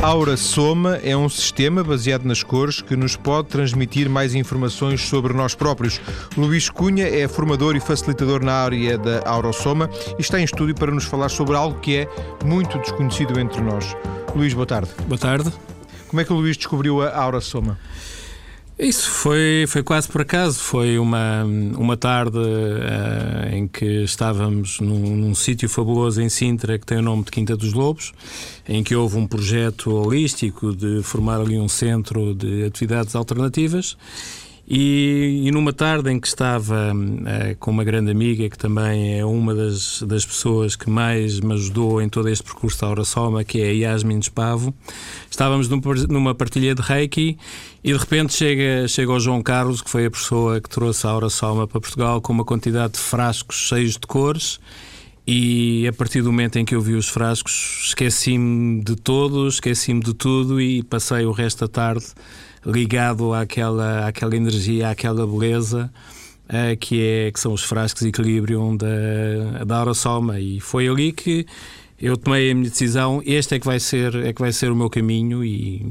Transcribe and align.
Aura 0.00 0.36
Soma 0.36 0.96
é 1.02 1.16
um 1.16 1.28
sistema 1.28 1.84
baseado 1.84 2.24
nas 2.24 2.42
cores 2.42 2.80
que 2.80 2.96
nos 2.96 3.16
pode 3.16 3.48
transmitir 3.48 4.08
mais 4.08 4.34
informações 4.34 5.02
sobre 5.02 5.34
nós 5.34 5.54
próprios. 5.54 6.00
Luís 6.36 6.70
Cunha 6.70 7.06
é 7.06 7.26
formador 7.26 7.76
e 7.76 7.80
facilitador 7.80 8.42
na 8.42 8.52
área 8.52 8.96
da 8.96 9.28
Aura 9.28 9.52
Soma 9.52 9.90
e 10.16 10.22
está 10.22 10.40
em 10.40 10.44
estúdio 10.44 10.74
para 10.74 10.92
nos 10.92 11.04
falar 11.04 11.28
sobre 11.28 11.56
algo 11.56 11.80
que 11.80 11.96
é 11.96 12.08
muito 12.44 12.78
desconhecido 12.78 13.38
entre 13.40 13.60
nós. 13.60 13.94
Luís, 14.34 14.54
boa 14.54 14.66
tarde. 14.66 14.88
Boa 15.06 15.18
tarde. 15.18 15.52
Como 16.06 16.20
é 16.20 16.24
que 16.24 16.32
o 16.32 16.36
Luís 16.36 16.56
descobriu 16.56 17.02
a 17.02 17.14
Aura 17.14 17.40
Soma? 17.40 17.76
Isso 18.78 19.10
foi, 19.10 19.64
foi 19.66 19.82
quase 19.82 20.06
por 20.06 20.20
acaso. 20.20 20.60
Foi 20.60 21.00
uma, 21.00 21.42
uma 21.76 21.96
tarde 21.96 22.38
uh, 22.38 23.52
em 23.52 23.66
que 23.66 24.04
estávamos 24.04 24.78
num, 24.78 25.16
num 25.16 25.34
sítio 25.34 25.68
fabuloso 25.68 26.22
em 26.22 26.28
Sintra 26.28 26.78
que 26.78 26.86
tem 26.86 26.98
o 26.98 27.02
nome 27.02 27.24
de 27.24 27.32
Quinta 27.32 27.56
dos 27.56 27.72
Lobos, 27.72 28.12
em 28.68 28.84
que 28.84 28.94
houve 28.94 29.16
um 29.16 29.26
projeto 29.26 29.90
holístico 29.90 30.76
de 30.76 31.02
formar 31.02 31.40
ali 31.40 31.58
um 31.58 31.68
centro 31.68 32.32
de 32.34 32.64
atividades 32.64 33.16
alternativas 33.16 33.96
e, 34.70 35.44
e, 35.46 35.50
numa 35.50 35.72
tarde 35.72 36.10
em 36.10 36.20
que 36.20 36.26
estava 36.26 36.92
uh, 36.92 37.56
com 37.58 37.70
uma 37.70 37.82
grande 37.82 38.10
amiga, 38.10 38.50
que 38.50 38.58
também 38.58 39.18
é 39.18 39.24
uma 39.24 39.54
das, 39.54 40.02
das 40.02 40.26
pessoas 40.26 40.76
que 40.76 40.90
mais 40.90 41.40
me 41.40 41.54
ajudou 41.54 42.02
em 42.02 42.08
todo 42.08 42.28
este 42.28 42.44
percurso 42.44 42.78
da 42.82 42.88
Aura 42.88 43.04
Soma, 43.04 43.44
que 43.44 43.62
é 43.62 43.70
a 43.70 43.72
Yasmin 43.72 44.18
Espavo, 44.18 44.74
estávamos 45.30 45.70
num, 45.70 45.80
numa 46.10 46.34
partilha 46.34 46.74
de 46.74 46.82
Reiki 46.82 47.38
e 47.82 47.92
de 47.92 47.98
repente 47.98 48.34
chega, 48.34 48.86
chega 48.88 49.10
o 49.10 49.18
João 49.18 49.42
Carlos, 49.42 49.80
que 49.80 49.88
foi 49.88 50.04
a 50.04 50.10
pessoa 50.10 50.60
que 50.60 50.68
trouxe 50.68 51.06
a 51.06 51.10
Aura 51.10 51.30
Soma 51.30 51.66
para 51.66 51.80
Portugal, 51.80 52.20
com 52.20 52.34
uma 52.34 52.44
quantidade 52.44 52.92
de 52.92 52.98
frascos 52.98 53.56
cheios 53.56 53.92
de 53.92 54.06
cores. 54.06 54.60
E 55.30 55.86
a 55.86 55.92
partir 55.92 56.22
do 56.22 56.32
momento 56.32 56.58
em 56.58 56.64
que 56.64 56.74
eu 56.74 56.80
vi 56.80 56.94
os 56.94 57.06
frascos, 57.06 57.82
esqueci-me 57.88 58.82
de 58.82 58.96
todos, 58.96 59.56
esqueci-me 59.56 60.00
de 60.00 60.14
tudo 60.14 60.58
e 60.58 60.82
passei 60.82 61.26
o 61.26 61.32
resto 61.32 61.66
da 61.66 61.68
tarde 61.68 62.06
ligado 62.64 63.34
àquela, 63.34 64.08
àquela 64.08 64.34
energia, 64.34 64.88
àquela 64.88 65.26
beleza. 65.26 65.92
Uh, 66.46 66.74
que, 66.78 67.02
é, 67.02 67.30
que 67.30 67.38
são 67.38 67.52
os 67.52 67.62
frascos 67.62 68.00
de 68.00 68.08
equilíbrio 68.08 68.74
da, 68.78 69.64
da 69.66 69.76
Aura 69.80 69.92
Soma. 69.92 70.40
E 70.40 70.60
foi 70.60 70.88
ali 70.88 71.12
que 71.12 71.44
eu 72.00 72.16
tomei 72.16 72.50
a 72.50 72.54
minha 72.54 72.70
decisão, 72.70 73.20
este 73.26 73.56
é 73.56 73.58
que 73.58 73.66
vai 73.66 73.78
ser, 73.78 74.14
é 74.14 74.32
que 74.32 74.40
vai 74.40 74.50
ser 74.50 74.72
o 74.72 74.74
meu 74.74 74.88
caminho 74.88 75.44
e, 75.44 75.84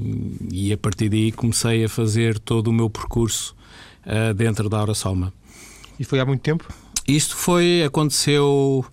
e 0.52 0.74
a 0.74 0.78
partir 0.78 1.10
daí 1.10 1.32
comecei 1.32 1.86
a 1.86 1.90
fazer 1.90 2.40
todo 2.40 2.70
o 2.70 2.74
meu 2.74 2.90
percurso 2.90 3.56
uh, 4.04 4.34
dentro 4.34 4.68
da 4.68 4.80
Aura 4.80 4.96
Soma. 4.96 5.32
E 6.00 6.04
foi 6.04 6.20
há 6.20 6.26
muito 6.26 6.42
tempo? 6.42 6.68
Isto 7.08 7.36
foi, 7.36 7.84
aconteceu 7.84 8.84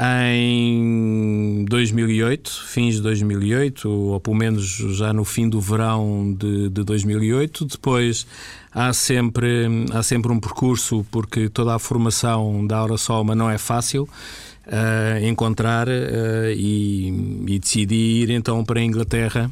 em 0.00 1.64
2008, 1.68 2.64
fins 2.66 2.94
de 2.96 3.02
2008, 3.02 3.90
ou 3.90 4.20
pelo 4.20 4.36
menos 4.36 4.64
já 4.64 5.12
no 5.12 5.24
fim 5.24 5.48
do 5.48 5.60
verão 5.60 6.32
de, 6.38 6.68
de 6.68 6.84
2008. 6.84 7.64
Depois 7.64 8.24
há 8.72 8.92
sempre, 8.92 9.66
há 9.92 10.02
sempre 10.02 10.30
um 10.30 10.38
percurso, 10.38 11.04
porque 11.10 11.48
toda 11.48 11.74
a 11.74 11.78
formação 11.80 12.64
da 12.64 12.78
Aura 12.78 12.96
Soma 12.96 13.34
não 13.34 13.50
é 13.50 13.58
fácil. 13.58 14.08
Uh, 14.66 15.24
encontrar 15.24 15.88
uh, 15.88 16.50
e, 16.54 17.08
e, 17.48 17.58
decidi 17.58 17.94
ir 17.94 18.30
então 18.30 18.62
para 18.62 18.80
a 18.80 18.82
Inglaterra, 18.82 19.50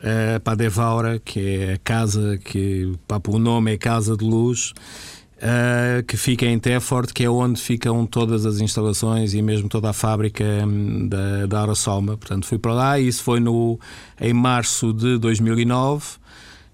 uh, 0.00 0.40
para 0.40 0.54
a 0.54 0.56
Devaura, 0.56 1.20
que 1.24 1.38
é 1.38 1.74
a 1.74 1.78
casa 1.78 2.36
que, 2.36 2.92
pá, 3.06 3.20
o 3.28 3.38
nome 3.38 3.72
é 3.72 3.78
Casa 3.78 4.16
de 4.16 4.24
Luz, 4.24 4.74
Uh, 5.40 6.02
que 6.02 6.18
fica 6.18 6.44
em 6.44 6.58
Tefort, 6.58 7.14
que 7.14 7.24
é 7.24 7.30
onde 7.30 7.58
ficam 7.58 8.04
todas 8.04 8.44
as 8.44 8.60
instalações 8.60 9.32
e 9.32 9.40
mesmo 9.40 9.70
toda 9.70 9.88
a 9.88 9.92
fábrica 9.94 10.44
um, 10.44 11.08
da, 11.08 11.46
da 11.46 11.60
Aurasolma. 11.60 12.14
Portanto, 12.18 12.44
fui 12.44 12.58
para 12.58 12.74
lá 12.74 13.00
e 13.00 13.08
isso 13.08 13.22
foi 13.22 13.40
no, 13.40 13.80
em 14.20 14.34
março 14.34 14.92
de 14.92 15.16
2009. 15.16 16.04
Uh, 16.04 16.18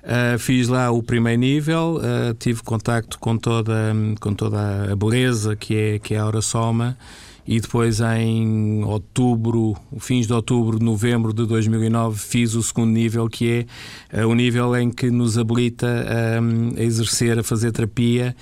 ah, 0.03 0.39
fiz 0.41 0.67
lá 0.67 0.91
o 0.91 1.01
primeiro 1.01 1.41
nível, 1.41 2.01
uh, 2.01 2.35
tive 2.35 2.61
contacto 2.65 3.21
com 3.21 3.39
toda, 3.39 3.95
com 4.19 4.35
toda 4.35 4.93
a 4.93 4.97
beleza 4.97 5.55
que 5.55 5.77
é, 5.77 5.99
que 6.01 6.15
é 6.15 6.19
a 6.19 6.25
Aurasolma 6.25 6.99
e 7.47 7.61
depois 7.61 8.01
em 8.01 8.83
outubro, 8.83 9.77
fins 10.01 10.27
de 10.27 10.33
outubro, 10.33 10.83
novembro 10.83 11.33
de 11.33 11.47
2009, 11.47 12.19
fiz 12.19 12.55
o 12.55 12.63
segundo 12.63 12.91
nível, 12.91 13.29
que 13.29 13.67
é 14.11 14.27
o 14.27 14.35
nível 14.35 14.77
em 14.77 14.91
que 14.91 15.09
nos 15.11 15.39
habilita 15.39 15.87
a, 15.87 16.81
a 16.81 16.83
exercer, 16.83 17.39
a 17.39 17.45
fazer 17.45 17.71
terapia 17.71 18.35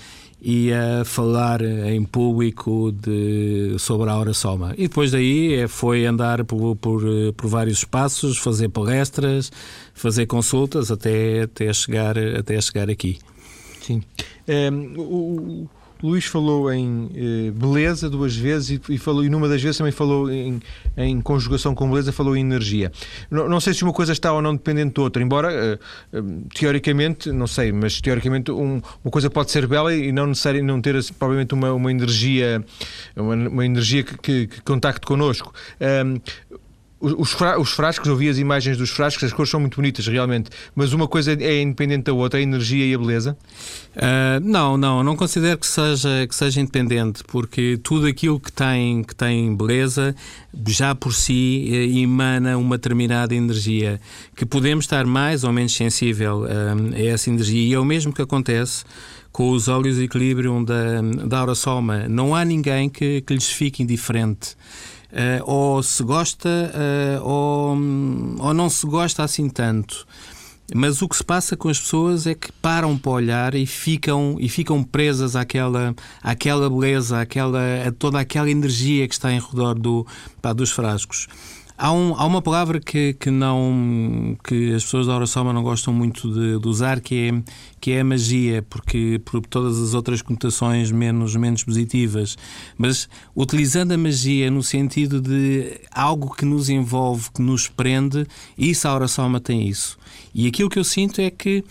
e 0.47 0.71
a 0.75 1.07
falar 1.07 1.63
em 1.63 2.05
público 2.05 2.93
de, 2.93 3.77
sobre 3.79 4.11
a 4.11 4.17
hora 4.17 4.35
soma. 4.35 4.75
E 4.77 4.87
depois 4.89 5.11
daí 5.11 5.55
é, 5.55 5.67
foi 5.67 6.05
andar 6.05 6.45
por, 6.45 6.77
por, 6.77 7.03
por, 7.35 7.49
vários 7.49 7.79
espaços, 7.79 8.37
fazer 8.37 8.69
palestras, 8.69 9.51
fazer 9.95 10.27
consultas 10.27 10.91
até, 10.91 11.43
até, 11.43 11.73
chegar, 11.73 12.19
até 12.19 12.61
chegar 12.61 12.91
aqui. 12.91 13.19
Sim. 13.81 14.03
Um, 14.47 14.53
ehm, 14.53 15.67
Luís 16.03 16.25
falou 16.25 16.73
em 16.73 17.11
eh, 17.15 17.51
beleza 17.51 18.11
duas 18.11 18.37
vezes 18.37 18.71
e, 18.71 18.95
e, 18.95 18.99
falou, 18.99 19.25
e 19.25 19.29
numa 19.29 19.49
das 19.49 19.63
vezes 19.63 19.79
também 19.79 19.93
falou 19.93 20.31
em, 20.31 20.61
em 20.97 21.21
conjugação 21.21 21.75
com 21.75 21.89
beleza, 21.89 22.13
falou 22.13 22.37
em 22.37 22.41
energia. 22.41 22.93
Não, 23.31 23.49
não, 23.49 23.61
sei 23.61 23.73
se 23.73 23.83
uma 23.83 23.93
coisa 23.93 24.13
está 24.13 24.33
ou 24.33 24.43
não 24.43 24.55
dependente 24.55 24.95
da 24.95 25.03
outra, 25.03 25.23
embora 25.23 25.53
eh, 25.53 25.79
eh, 26.13 26.23
teoricamente, 26.55 27.33
não 27.33 27.47
sei, 27.47 27.73
mas 27.73 28.01
teoricamente 28.01 28.51
um, 28.51 28.83
uma 29.05 29.11
coisa 29.11 29.31
pode 29.31 29.51
ser 29.51 29.67
bela 29.67 29.95
e 29.95 30.13
não 30.13 30.27
necessariamente 30.27 30.73
não 30.73 30.81
ter 30.81 30.97
assim, 30.97 31.15
provavelmente 31.15 31.55
uma, 31.55 31.73
uma 31.73 31.91
energia, 31.91 32.65
uma, 33.17 33.35
uma 33.35 33.65
energia 33.65 34.03
que, 34.03 34.19
que, 34.19 34.47
que 34.47 34.63
contacte 34.63 35.07
connosco. 35.07 35.53
Um, 35.81 36.21
os, 37.13 37.33
fra 37.33 37.61
os 37.61 37.71
frascos, 37.71 38.09
eu 38.09 38.17
vi 38.17 38.29
as 38.29 38.39
imagens 38.39 38.77
dos 38.77 38.91
frascos, 38.91 39.25
as 39.25 39.33
cores 39.33 39.51
são 39.51 39.61
muito 39.61 39.77
bonitas 39.77 40.07
realmente, 40.07 40.51
mas 40.75 40.93
uma 40.93 41.07
coisa 41.07 41.33
é 41.33 41.61
independente 41.61 42.05
da 42.05 42.13
outra, 42.13 42.39
a 42.39 42.43
energia 42.43 42.87
e 42.87 42.95
a 42.95 42.99
beleza? 42.99 43.37
Uh, 43.95 44.41
não, 44.43 44.77
não, 44.77 45.03
não 45.03 45.17
considero 45.17 45.59
que 45.59 45.67
seja, 45.67 46.27
que 46.27 46.35
seja 46.35 46.61
independente, 46.61 47.23
porque 47.25 47.79
tudo 47.83 48.07
aquilo 48.07 48.41
que 48.41 48.51
tem, 48.51 49.03
que 49.03 49.15
tem 49.15 49.55
beleza 49.55 50.15
já 50.67 50.95
por 50.95 51.13
si 51.13 51.69
eh, 51.71 51.99
emana 51.99 52.57
uma 52.57 52.77
determinada 52.79 53.35
energia, 53.35 54.01
que 54.37 54.47
podemos 54.47 54.85
estar 54.85 55.05
mais 55.05 55.45
ou 55.45 55.53
menos 55.53 55.75
sensível 55.75 56.43
uh, 56.43 56.95
a 56.95 57.03
essa 57.03 57.29
energia, 57.29 57.69
e 57.69 57.75
é 57.75 57.79
o 57.79 57.85
mesmo 57.85 58.13
que 58.13 58.23
acontece 58.23 58.85
com 59.35 59.51
os 59.51 59.67
óleos 59.67 59.97
de 59.97 60.05
equilíbrio 60.05 60.65
da, 60.65 61.03
da 61.27 61.41
Aura 61.41 61.57
Soma. 61.57 62.07
Não 62.09 62.37
há 62.37 62.45
ninguém 62.45 62.89
que, 62.89 63.21
que 63.21 63.35
lhes 63.35 63.49
fique 63.49 63.83
indiferente. 63.83 64.57
Uh, 65.15 65.49
ou 65.49 65.81
se 65.81 66.03
gosta 66.03 66.49
uh, 66.49 67.23
ou, 67.25 67.79
ou 68.41 68.53
não 68.53 68.69
se 68.69 68.85
gosta 68.85 69.23
assim 69.23 69.49
tanto. 69.49 70.05
Mas 70.75 71.03
o 71.03 71.09
que 71.09 71.17
se 71.17 71.23
passa 71.23 71.57
com 71.57 71.69
as 71.69 71.79
pessoas 71.79 72.27
é 72.27 72.35
que 72.35 72.51
param 72.51 72.99
para 72.99 73.13
olhar 73.13 73.55
e 73.55 73.65
ficam, 73.65 74.37
e 74.41 74.49
ficam 74.49 74.83
presas 74.83 75.37
àquela, 75.37 75.95
àquela 76.23 76.69
beleza, 76.71 77.21
àquela, 77.21 77.61
a 77.87 77.93
toda 77.93 78.19
aquela 78.19 78.51
energia 78.51 79.07
que 79.07 79.15
está 79.15 79.31
em 79.31 79.39
redor 79.39 79.75
do, 79.75 80.07
pá, 80.41 80.53
dos 80.53 80.71
frascos. 80.71 81.29
Há, 81.77 81.93
um, 81.93 82.15
há 82.15 82.25
uma 82.25 82.41
palavra 82.41 82.79
que, 82.79 83.15
que, 83.15 83.33
não, 83.33 84.37
que 84.45 84.73
as 84.75 84.85
pessoas 84.85 85.09
da 85.09 85.17
oração 85.17 85.53
não 85.53 85.61
gostam 85.61 85.93
muito 85.93 86.33
de, 86.33 86.61
de, 86.61 86.69
usar, 86.69 87.01
que 87.01 87.29
é, 87.29 87.43
que 87.81 87.91
é 87.91 88.01
a 88.01 88.05
magia, 88.05 88.63
porque 88.63 89.21
por 89.25 89.45
todas 89.45 89.81
as 89.81 89.93
outras 89.93 90.23
conotações 90.23 90.93
menos, 90.93 91.35
menos 91.35 91.65
positivas. 91.65 92.39
Mas 92.79 93.09
utilizando 93.35 93.91
a 93.91 93.99
magia 93.99 94.53
no 94.53 94.63
sentido 94.63 95.21
de 95.21 95.81
algo 95.91 96.33
que 96.37 96.45
nos 96.45 96.69
envolve, 96.69 97.29
que 97.35 97.43
nos 97.43 97.67
prende, 97.67 98.25
isso 98.57 98.87
a 98.87 98.95
oração 98.95 99.33
tem 99.41 99.69
isso. 99.69 99.99
E 100.33 100.47
aquilo 100.47 100.71
que 100.71 100.79
eu 100.79 100.85
sinto 100.85 101.21
é 101.21 101.29
que 101.29 101.65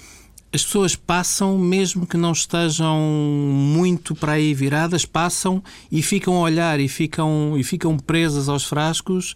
as 0.52 0.66
pessoas 0.66 0.98
passam, 0.98 1.58
mesmo 1.58 2.06
que 2.06 2.18
não 2.18 2.34
estejam 2.34 3.00
muito 3.00 4.14
para 4.14 4.34
aí 4.34 4.54
viradas, 4.54 5.06
passam 5.06 5.64
e 5.90 6.02
ficam 6.04 6.36
a 6.36 6.42
olhar 6.42 6.78
e 6.82 6.90
ficam, 6.90 7.56
e 7.58 7.64
ficam 7.64 7.98
presas 7.98 8.50
aos 8.50 8.66
frascos 8.66 9.34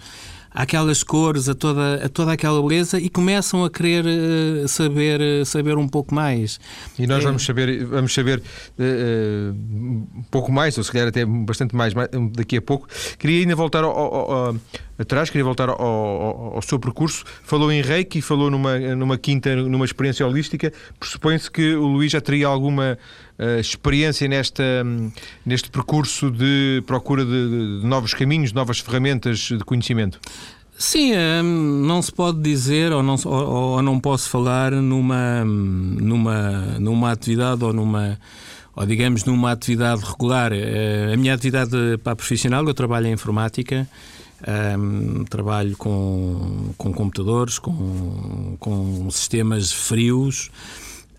aquelas 0.57 1.03
cores, 1.03 1.47
a 1.47 1.53
toda, 1.53 2.05
a 2.05 2.09
toda 2.09 2.31
aquela 2.31 2.59
beleza 2.59 2.99
e 2.99 3.09
começam 3.09 3.63
a 3.63 3.69
querer 3.69 4.03
uh, 4.05 4.67
saber, 4.67 5.21
uh, 5.21 5.45
saber 5.45 5.77
um 5.77 5.87
pouco 5.87 6.15
mais. 6.15 6.59
E 6.97 7.05
nós 7.05 7.23
é... 7.23 7.27
vamos 7.27 7.45
saber, 7.45 7.85
vamos 7.85 8.11
saber 8.11 8.39
uh, 8.39 9.53
um 9.53 10.23
pouco 10.31 10.51
mais, 10.51 10.75
ou 10.75 10.83
se 10.83 10.91
calhar 10.91 11.09
até 11.09 11.23
bastante 11.23 11.75
mais, 11.75 11.93
daqui 12.31 12.57
a 12.57 12.61
pouco. 12.61 12.87
Queria 13.19 13.41
ainda 13.41 13.55
voltar 13.55 13.83
ao, 13.83 13.91
ao, 13.91 14.31
ao, 14.31 14.55
atrás, 14.97 15.29
queria 15.29 15.45
voltar 15.45 15.69
ao, 15.69 16.59
seu 16.63 16.79
percurso. 16.79 17.23
Falou 17.43 17.71
em 17.71 17.83
Reiki, 17.83 18.19
falou 18.19 18.49
numa, 18.49 18.79
numa 18.95 19.17
quinta, 19.17 19.55
numa 19.55 19.85
experiência 19.85 20.25
holística. 20.25 20.73
Pressupõe-se 20.99 21.51
que 21.51 21.75
o 21.75 21.85
Luís 21.85 22.11
já 22.11 22.19
teria 22.19 22.47
alguma 22.47 22.97
uh, 23.39 23.59
experiência 23.59 24.27
nesta, 24.27 24.63
um, 24.85 25.11
neste 25.45 25.69
percurso 25.69 26.29
de 26.31 26.83
procura 26.85 27.25
de, 27.25 27.79
de, 27.81 27.87
novos 27.87 28.13
caminhos, 28.13 28.53
novas 28.53 28.79
ferramentas 28.79 29.39
de 29.39 29.59
conhecimento? 29.59 30.19
Sim, 30.77 31.13
hum, 31.13 31.83
não 31.85 32.01
se 32.01 32.11
pode 32.11 32.39
dizer 32.39 32.91
ou 32.91 33.01
não, 33.01 33.15
ou, 33.25 33.47
ou 33.47 33.81
não 33.81 33.99
posso 33.99 34.29
falar 34.29 34.71
numa, 34.71 35.43
numa, 35.43 36.79
numa 36.79 37.11
atividade 37.11 37.63
ou 37.63 37.73
numa 37.73 38.19
ou 38.75 38.85
digamos 38.85 39.25
numa 39.25 39.51
atividade 39.51 40.03
regular. 40.05 40.51
Uh, 40.51 41.13
a 41.13 41.17
minha 41.17 41.33
atividade 41.33 41.71
para 42.03 42.15
profissional, 42.15 42.63
eu 42.67 42.75
trabalho 42.75 43.07
em 43.07 43.13
informática, 43.13 43.89
trabalho 45.31 45.75
com, 45.77 46.69
com 46.77 46.93
computadores, 46.93 47.57
com, 47.57 48.55
com 48.59 49.09
sistemas 49.09 49.71
frios. 49.71 50.51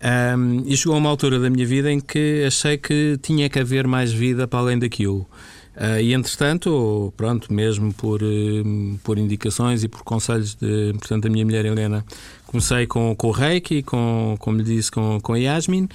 Um, 0.01 0.63
e 0.65 0.77
chegou 0.77 0.95
a 0.95 0.97
uma 0.97 1.09
altura 1.09 1.39
da 1.39 1.49
minha 1.49 1.65
vida 1.65 1.91
em 1.91 1.99
que 1.99 2.45
achei 2.47 2.77
que 2.77 3.19
tinha 3.21 3.49
que 3.49 3.59
haver 3.59 3.85
mais 3.85 4.11
vida 4.11 4.47
para 4.47 4.59
além 4.59 4.79
daquilo. 4.79 5.27
Uh, 5.75 5.99
e 6.01 6.13
entretanto, 6.13 7.13
pronto, 7.15 7.53
mesmo 7.53 7.93
por, 7.93 8.21
uh, 8.21 8.99
por 9.03 9.17
indicações 9.17 9.83
e 9.83 9.87
por 9.87 10.03
conselhos 10.03 10.55
de, 10.55 10.93
portanto, 10.93 11.23
da 11.23 11.29
minha 11.29 11.45
mulher 11.45 11.65
Helena, 11.65 12.05
comecei 12.45 12.87
com, 12.87 13.15
com 13.15 13.27
o 13.27 13.31
Reiki, 13.31 13.83
com, 13.83 14.35
como 14.39 14.57
lhe 14.57 14.63
disse, 14.63 14.91
com, 14.91 15.19
com 15.21 15.33
a 15.33 15.37
Yasmin. 15.37 15.87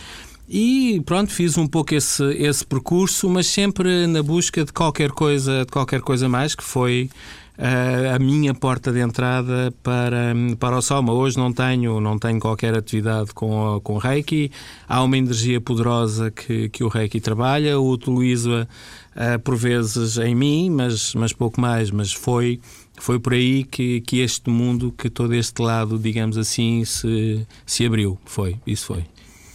E 0.48 1.02
pronto, 1.06 1.32
fiz 1.32 1.56
um 1.56 1.66
pouco 1.66 1.94
esse, 1.94 2.22
esse 2.34 2.64
percurso, 2.64 3.28
mas 3.30 3.46
sempre 3.46 4.06
na 4.06 4.22
busca 4.22 4.64
de 4.64 4.72
qualquer 4.72 5.10
coisa, 5.10 5.64
de 5.64 5.72
qualquer 5.72 6.02
coisa 6.02 6.28
mais, 6.28 6.54
que 6.54 6.62
foi 6.62 7.10
a 7.56 8.18
minha 8.18 8.52
porta 8.52 8.90
de 8.92 9.00
entrada 9.00 9.72
para, 9.82 10.34
para 10.58 10.76
o 10.76 10.82
Soma. 10.82 11.12
Hoje 11.12 11.36
não 11.36 11.52
tenho, 11.52 12.00
não 12.00 12.18
tenho 12.18 12.40
qualquer 12.40 12.76
atividade 12.76 13.32
com, 13.32 13.80
com 13.82 13.96
Reiki. 13.96 14.50
Há 14.88 15.02
uma 15.02 15.16
energia 15.16 15.60
poderosa 15.60 16.30
que, 16.30 16.68
que 16.68 16.82
o 16.82 16.88
Reiki 16.88 17.20
trabalha, 17.20 17.78
o 17.78 17.88
utilizo 17.90 18.50
uh, 18.62 19.38
por 19.44 19.56
vezes 19.56 20.18
em 20.18 20.34
mim, 20.34 20.70
mas, 20.70 21.14
mas 21.14 21.32
pouco 21.32 21.60
mais. 21.60 21.90
Mas 21.90 22.12
foi, 22.12 22.60
foi 22.96 23.20
por 23.20 23.32
aí 23.32 23.64
que, 23.64 24.00
que 24.00 24.20
este 24.20 24.50
mundo, 24.50 24.92
que 24.96 25.08
todo 25.08 25.32
este 25.34 25.62
lado, 25.62 25.98
digamos 25.98 26.36
assim, 26.36 26.84
se, 26.84 27.46
se 27.64 27.86
abriu. 27.86 28.18
Foi, 28.24 28.56
isso 28.66 28.86
foi. 28.86 29.04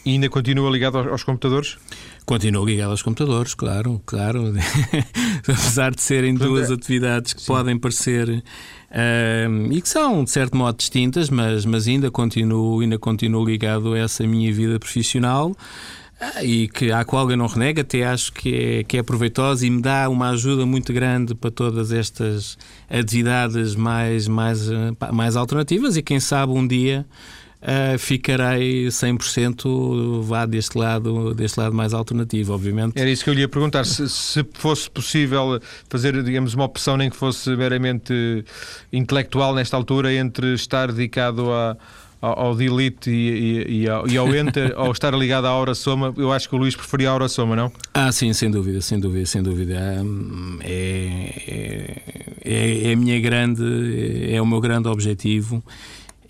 E 0.06 0.12
ainda 0.12 0.30
continua 0.30 0.72
ligado 0.72 0.98
aos, 0.98 1.24
computadores? 1.24 1.78
Continuo 2.30 2.64
ligado 2.64 2.92
aos 2.92 3.02
computadores, 3.02 3.56
claro, 3.56 4.00
claro. 4.06 4.54
Apesar 5.42 5.96
de 5.96 6.00
serem 6.00 6.36
duas 6.36 6.70
é. 6.70 6.76
atividades 6.76 7.34
que 7.34 7.42
Sim. 7.42 7.48
podem 7.48 7.76
parecer 7.76 8.30
uh, 8.30 9.72
e 9.74 9.82
que 9.82 9.90
são 9.90 10.24
de 10.24 10.30
certo 10.30 10.56
modo 10.56 10.78
distintas, 10.78 11.28
mas, 11.32 11.66
mas 11.66 11.88
ainda 11.88 12.12
continuo, 12.12 12.82
ainda 12.82 13.00
continuo 13.00 13.44
ligado 13.44 13.94
a 13.94 13.98
essa 13.98 14.28
minha 14.28 14.54
vida 14.54 14.78
profissional. 14.80 15.56
Ah, 16.22 16.44
e 16.44 16.68
que 16.68 16.92
à 16.92 17.04
qual 17.04 17.32
eu 17.32 17.38
não 17.38 17.48
renego, 17.48 17.82
até 17.82 18.06
acho 18.06 18.32
que 18.32 18.54
é, 18.54 18.84
que 18.84 18.98
é 19.00 19.02
proveitosa 19.02 19.66
e 19.66 19.70
me 19.72 19.82
dá 19.82 20.08
uma 20.08 20.30
ajuda 20.30 20.68
muito 20.68 20.94
grande 20.94 21.34
para 21.34 21.50
todas 21.50 21.92
estas 21.92 22.60
atividades 22.88 23.74
mais, 23.74 24.28
mais, 24.28 24.70
mais 25.12 25.36
alternativas 25.36 25.98
e 25.98 26.04
quem 26.04 26.20
sabe 26.20 26.52
um 26.52 26.68
dia 26.68 27.08
uh, 27.62 27.98
ficarei 27.98 28.88
100% 28.88 30.22
vá 30.24 30.46
deste 30.46 30.78
lado, 30.78 31.34
deste 31.34 31.60
lado 31.60 31.76
mais 31.76 31.94
alternativo, 31.94 32.54
obviamente. 32.54 33.00
Era 33.00 33.10
isso 33.10 33.24
que 33.24 33.30
eu 33.30 33.34
lhe 33.34 33.42
ia 33.42 33.50
perguntar, 33.50 33.86
se, 33.86 34.10
se 34.10 34.46
fosse 34.54 34.90
possível 34.90 35.60
fazer, 35.90 36.22
digamos, 36.24 36.54
uma 36.54 36.66
opção 36.66 36.98
nem 36.98 37.10
que 37.10 37.16
fosse 37.16 37.50
meramente 37.56 38.44
intelectual 38.92 39.54
nesta 39.54 39.76
altura 39.78 40.14
entre 40.14 40.54
estar 40.54 40.92
dedicado 40.92 41.52
a 41.52 41.78
ao, 42.22 42.40
ao 42.48 42.56
delete 42.56 43.10
e, 43.10 43.66
e, 43.68 43.82
e, 43.84 43.90
ao, 43.90 44.08
e, 44.08 44.18
ao, 44.18 44.36
enter, 44.36 44.74
ou 44.78 44.92
estar 44.92 45.14
ligado 45.14 45.46
à 45.46 45.54
hora 45.54 45.74
soma, 45.74 46.14
eu 46.18 46.32
acho 46.32 46.50
que 46.50 46.56
o 46.56 46.58
Luís 46.58 46.76
preferia 46.76 47.10
a 47.10 47.14
hora 47.14 47.28
soma, 47.28 47.56
não? 47.56 47.72
Ah, 47.94 48.12
sim, 48.12 48.34
sem 48.34 48.52
dúvida, 48.52 48.82
sem 48.82 49.00
dúvida, 49.00 49.26
sem 49.26 49.42
dúvida. 49.42 49.76
É, 49.76 50.02
é, 50.62 52.02
é, 52.44 52.90
é 52.90 52.94
a 52.94 52.96
minha 52.96 53.20
grande, 53.20 54.34
é 54.34 54.42
o 54.42 54.46
meu 54.46 54.60
grande 54.60 54.88
objetivo 54.88 55.64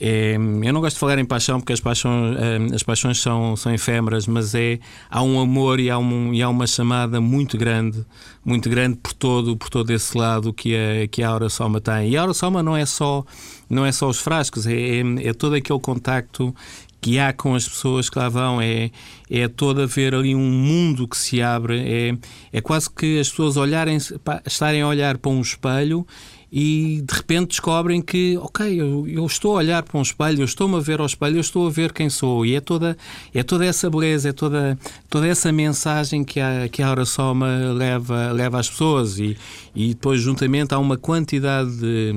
é, 0.02 0.36
eu 0.36 0.74
não 0.74 0.80
gosto 0.80 0.96
de 0.96 1.00
falar 1.00 1.20
em 1.20 1.26
paixão 1.26 1.60
porque 1.60 1.74
as 1.74 1.82
paixões, 1.82 2.38
eh, 2.38 2.76
as 2.76 2.84
paixões 2.84 3.20
são, 3.20 3.58
são 3.58 3.74
efêmeras, 3.74 4.28
mas 4.28 4.56
é, 4.56 4.80
há 5.10 5.22
um 5.22 5.40
amor 5.42 5.78
e 5.78 5.90
há, 5.90 5.98
um, 5.98 6.34
e 6.34 6.42
há 6.42 6.48
uma 6.48 6.66
chamada 6.66 7.20
muito 7.20 7.58
grande, 7.58 8.06
muito 8.46 8.70
grande 8.70 8.96
por 8.96 9.12
todo, 9.12 9.58
por 9.58 9.70
todo 9.70 9.92
esse 9.92 10.18
lado 10.18 10.54
que 10.54 10.74
a, 10.74 11.08
que 11.08 11.22
a 11.22 11.30
Aura 11.30 11.50
Soma 11.50 11.82
tem. 11.82 12.12
E 12.12 12.18
a 12.18 12.22
Aura 12.22 12.34
Soma 12.34 12.64
não 12.64 12.78
é 12.78 12.86
só, 12.86 13.26
não 13.70 13.86
é 13.86 13.92
só 13.92 14.08
os 14.08 14.20
frascos, 14.20 14.66
é, 14.66 14.74
é, 14.74 15.04
é 15.28 15.34
todo 15.34 15.56
aquele 15.56 15.80
contacto 15.80 16.56
que 17.02 17.20
há 17.20 17.34
com 17.34 17.54
as 17.56 17.68
pessoas 17.68 18.10
que 18.10 18.18
lá 18.18 18.30
vão, 18.30 18.62
é, 18.62 18.92
é 19.30 19.48
todo 19.50 19.82
haver 19.82 20.16
ali 20.16 20.34
um 20.34 20.50
mundo 20.50 21.08
que 21.08 21.18
se 21.18 21.42
abre, 21.42 21.80
é, 21.80 22.18
é 22.54 22.62
quase 22.62 22.90
que 22.90 23.20
as 23.20 23.30
pessoas 23.30 23.58
olharem, 23.58 23.98
estarem 24.46 24.82
a 24.82 24.88
olhar 24.88 25.18
para 25.18 25.32
um 25.32 25.42
espelho 25.42 26.06
e 26.52 27.04
de 27.06 27.14
repente 27.14 27.50
descobrem 27.50 28.02
que, 28.02 28.38
ok, 28.38 28.82
eu, 28.82 29.08
eu, 29.08 29.26
estou 29.26 29.54
a 29.54 29.58
olhar 29.58 29.84
para 29.84 30.00
um 30.00 30.02
espelho, 30.02 30.42
eu 30.42 30.46
estou-me 30.46 30.76
a 30.76 30.80
ver 30.80 31.00
ao 31.00 31.06
espelho, 31.06 31.38
eu 31.38 31.42
estou 31.42 31.68
a 31.68 31.70
ver 31.70 31.94
quem 31.94 32.10
sou. 32.10 32.46
E 32.46 32.56
é 32.56 32.62
toda, 32.62 32.98
é 33.34 33.44
toda 33.44 33.66
essa 33.66 33.90
beleza, 33.90 34.30
é 34.30 34.34
toda, 34.34 34.78
toda 35.10 35.28
essa 35.28 35.52
mensagem 35.52 36.24
que 36.24 36.40
a, 36.40 36.68
que 36.68 36.82
a 36.82 37.06
Soma 37.06 37.74
leva, 37.74 38.32
leva 38.32 38.60
às 38.60 38.70
pessoas. 38.70 39.20
E, 39.20 39.38
e 39.76 39.90
depois, 39.90 40.22
juntamente, 40.22 40.74
há 40.74 40.80
uma 40.80 40.98
quantidade 40.98 41.70
de, 41.78 42.14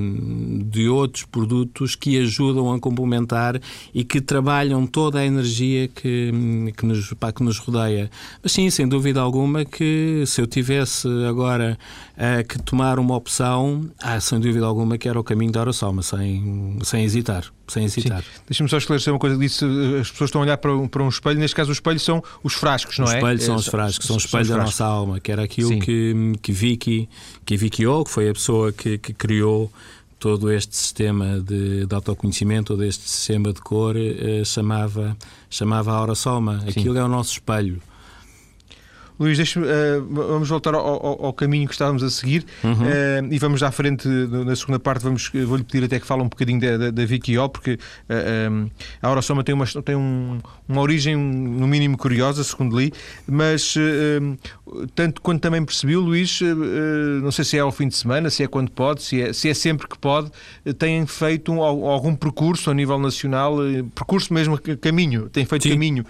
de 0.65 0.89
outros 0.89 1.25
produtos 1.25 1.95
que 1.95 2.19
ajudam 2.19 2.73
a 2.73 2.79
complementar 2.79 3.61
e 3.93 4.03
que 4.03 4.19
trabalham 4.19 4.87
toda 4.87 5.19
a 5.19 5.25
energia 5.25 5.87
que, 5.87 6.73
que, 6.75 6.85
nos, 6.85 7.13
pá, 7.13 7.31
que 7.31 7.43
nos 7.43 7.59
rodeia. 7.59 8.09
Mas 8.41 8.51
sim, 8.51 8.69
sem 8.69 8.87
dúvida 8.87 9.21
alguma, 9.21 9.63
que 9.63 10.23
se 10.25 10.41
eu 10.41 10.47
tivesse 10.47 11.07
agora 11.27 11.77
uh, 12.17 12.47
que 12.47 12.59
tomar 12.61 12.97
uma 12.97 13.15
opção, 13.15 13.89
ah, 14.01 14.19
sem 14.23 14.39
dúvida 14.39 14.65
alguma 14.65 14.97
que 14.97 15.07
era 15.07 15.19
o 15.19 15.23
caminho 15.23 15.51
da 15.51 15.61
oração, 15.61 15.93
mas 15.93 16.07
sem, 16.07 16.77
sem 16.83 17.03
hesitar. 17.03 17.45
Sem 17.67 17.85
hesitar. 17.85 18.23
Deixa-me 18.47 18.69
só 18.69 18.77
esclarecer 18.77 19.13
uma 19.13 19.19
coisa. 19.19 19.37
Disse, 19.37 19.65
as 19.99 20.11
pessoas 20.11 20.29
estão 20.29 20.41
a 20.41 20.45
olhar 20.45 20.57
para 20.57 20.75
um, 20.75 20.87
para 20.87 21.03
um 21.03 21.09
espelho, 21.09 21.39
neste 21.39 21.55
caso, 21.55 21.69
o 21.69 21.73
espelho 21.73 21.99
são 21.99 22.23
os 22.43 22.53
frascos, 22.53 22.97
não 22.99 23.05
é? 23.05 23.09
Os 23.09 23.15
espelhos 23.15 23.43
são 23.43 23.55
os 23.55 23.67
frascos, 23.67 24.07
são 24.07 24.15
os 24.15 24.25
espelhos 24.25 24.49
da 24.49 24.57
nossa 24.57 24.85
alma, 24.85 25.19
que 25.19 25.31
era 25.31 25.43
aquilo 25.43 25.79
que, 25.79 26.33
que 26.41 26.51
Vicky, 26.51 27.09
que 27.45 27.57
Vicky 27.57 27.85
O, 27.85 28.03
que 28.03 28.11
foi 28.11 28.29
a 28.29 28.33
pessoa 28.33 28.71
que, 28.71 28.97
que 28.97 29.13
criou 29.13 29.71
todo 30.19 30.49
este 30.49 30.75
sistema 30.77 31.41
de, 31.41 31.85
de 31.85 31.93
autoconhecimento, 31.95 32.73
todo 32.73 32.83
este 32.85 33.09
sistema 33.09 33.51
de 33.51 33.59
cor, 33.59 33.97
eh, 33.97 34.41
chamava, 34.45 35.17
chamava 35.49 35.91
a 35.91 35.95
Aura 35.95 36.15
Soma. 36.15 36.63
Aquilo 36.65 36.93
Sim. 36.93 36.99
é 37.01 37.03
o 37.03 37.09
nosso 37.09 37.33
espelho. 37.33 37.81
Luís, 39.23 39.37
deixa, 39.37 39.59
uh, 39.59 39.63
vamos 40.09 40.49
voltar 40.49 40.73
ao, 40.75 40.85
ao, 40.85 41.25
ao, 41.27 41.33
caminho 41.33 41.65
que 41.65 41.73
estávamos 41.73 42.03
a 42.03 42.09
seguir 42.09 42.45
uhum. 42.61 42.73
uh, 42.73 43.33
e 43.33 43.39
vamos 43.39 43.63
à 43.63 43.71
frente, 43.71 44.05
na 44.07 44.55
segunda 44.55 44.79
parte, 44.79 45.03
vamos, 45.03 45.31
vou-lhe 45.45 45.63
pedir 45.63 45.85
até 45.85 45.99
que 45.99 46.05
fale 46.05 46.21
um 46.21 46.27
bocadinho 46.27 46.59
da, 46.59 46.77
da, 46.77 46.91
da 46.91 47.05
Vicky 47.05 47.37
O, 47.37 47.47
porque 47.47 47.73
uh, 47.73 47.77
eh, 48.09 48.49
um, 48.49 48.69
a 49.01 49.07
Aurosoma 49.07 49.43
tem, 49.43 49.55
uma, 49.55 49.65
tem 49.65 49.95
um, 49.95 50.39
uma 50.67 50.81
origem, 50.81 51.15
no 51.15 51.67
mínimo, 51.67 51.97
curiosa, 51.97 52.43
segundo 52.43 52.77
li, 52.77 52.91
mas 53.25 53.75
tanto 54.95 55.21
quanto 55.21 55.41
também 55.41 55.63
percebi, 55.63 55.95
Luís, 55.95 56.39
não 57.21 57.31
sei 57.31 57.45
se 57.45 57.57
é 57.57 57.59
ao 57.61 57.71
fim 57.71 57.87
de 57.87 57.95
semana, 57.95 58.29
se 58.29 58.43
é 58.43 58.47
quando 58.47 58.71
pode, 58.71 59.03
se 59.03 59.21
é, 59.21 59.31
se 59.31 59.49
é 59.49 59.53
sempre 59.53 59.87
que 59.87 59.97
pode, 59.97 60.31
têm 60.77 61.05
feito 61.05 61.51
um, 61.51 61.61
algum 61.61 62.15
percurso 62.15 62.69
a 62.69 62.73
nível 62.73 62.99
nacional, 62.99 63.57
percurso 63.95 64.33
mesmo, 64.33 64.59
caminho, 64.81 65.29
têm 65.29 65.45
feito 65.45 65.63
Sim. 65.63 65.69
caminho, 65.69 66.05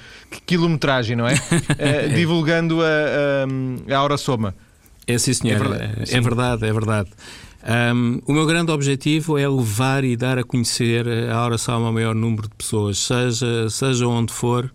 quilometragem, 0.45 1.15
não 1.15 1.27
é? 1.27 1.35
divulgando 2.15 2.81
a 2.81 3.02
a, 3.05 3.95
a 3.95 3.97
Aura 3.97 4.17
Soma. 4.17 4.55
É 5.05 5.17
sim, 5.17 5.33
senhor. 5.33 5.55
É 5.55 5.59
verdade, 5.59 6.15
é 6.15 6.21
verdade. 6.21 6.65
É 6.65 6.73
verdade. 6.73 7.09
Um, 7.95 8.19
o 8.25 8.33
meu 8.33 8.45
grande 8.45 8.71
objetivo 8.71 9.37
é 9.37 9.47
levar 9.47 10.03
e 10.03 10.17
dar 10.17 10.37
a 10.37 10.43
conhecer 10.43 11.07
a 11.29 11.35
Aura 11.35 11.57
Soma 11.57 11.87
ao 11.87 11.93
maior 11.93 12.13
número 12.13 12.43
de 12.43 12.55
pessoas, 12.55 12.97
seja, 12.97 13.69
seja 13.69 14.07
onde 14.07 14.33
for. 14.33 14.69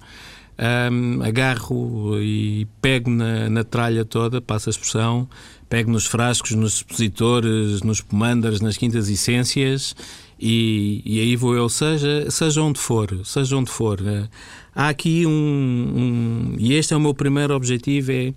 Um, 0.90 1.22
agarro 1.22 2.18
e 2.20 2.66
pego 2.82 3.10
na, 3.10 3.48
na 3.48 3.62
tralha 3.62 4.04
toda, 4.04 4.40
passo 4.40 4.68
a 4.68 4.72
expressão, 4.72 5.28
pego 5.68 5.90
nos 5.90 6.06
frascos, 6.06 6.52
nos 6.52 6.76
expositores, 6.76 7.82
nos 7.82 8.00
pomanders, 8.00 8.60
nas 8.60 8.76
quintas 8.76 9.08
essências 9.08 9.94
e, 10.40 11.02
e 11.04 11.20
aí 11.20 11.36
vou 11.36 11.54
eu, 11.54 11.68
seja, 11.68 12.30
seja 12.30 12.62
onde 12.62 12.78
for, 12.78 13.08
seja 13.24 13.56
onde 13.56 13.70
for. 13.70 13.98
Há 14.78 14.90
aqui 14.90 15.26
um, 15.26 15.30
um, 15.30 16.54
E 16.56 16.74
este 16.74 16.94
é 16.94 16.96
o 16.96 17.00
meu 17.00 17.12
primeiro 17.12 17.52
objetivo: 17.52 18.12
é 18.12 18.32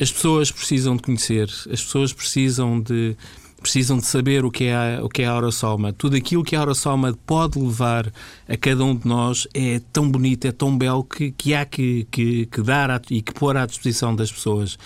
as 0.00 0.10
pessoas 0.10 0.50
precisam 0.50 0.96
de 0.96 1.02
conhecer, 1.02 1.44
as 1.70 1.82
pessoas 1.82 2.10
precisam 2.10 2.80
de 2.80 3.14
precisam 3.60 3.96
de 3.98 4.06
saber 4.06 4.44
o 4.46 4.50
que 4.50 4.64
é 4.64 4.74
a, 4.74 5.04
o 5.04 5.10
que 5.10 5.22
é 5.22 5.26
a 5.26 5.32
Aurosoma. 5.32 5.92
Tudo 5.92 6.16
aquilo 6.16 6.42
que 6.42 6.56
a 6.56 6.60
Aurosoma 6.60 7.16
pode 7.26 7.58
levar 7.58 8.10
a 8.48 8.56
cada 8.56 8.82
um 8.82 8.94
de 8.94 9.06
nós 9.06 9.46
é 9.54 9.80
tão 9.92 10.10
bonito, 10.10 10.46
é 10.46 10.52
tão 10.52 10.76
belo 10.76 11.04
que, 11.04 11.32
que 11.32 11.54
há 11.54 11.66
que, 11.66 12.06
que, 12.10 12.46
que 12.46 12.62
dar 12.62 12.90
a, 12.90 13.00
e 13.10 13.20
que 13.20 13.32
pôr 13.34 13.54
à 13.56 13.66
disposição 13.66 14.16
das 14.16 14.32
pessoas. 14.32 14.78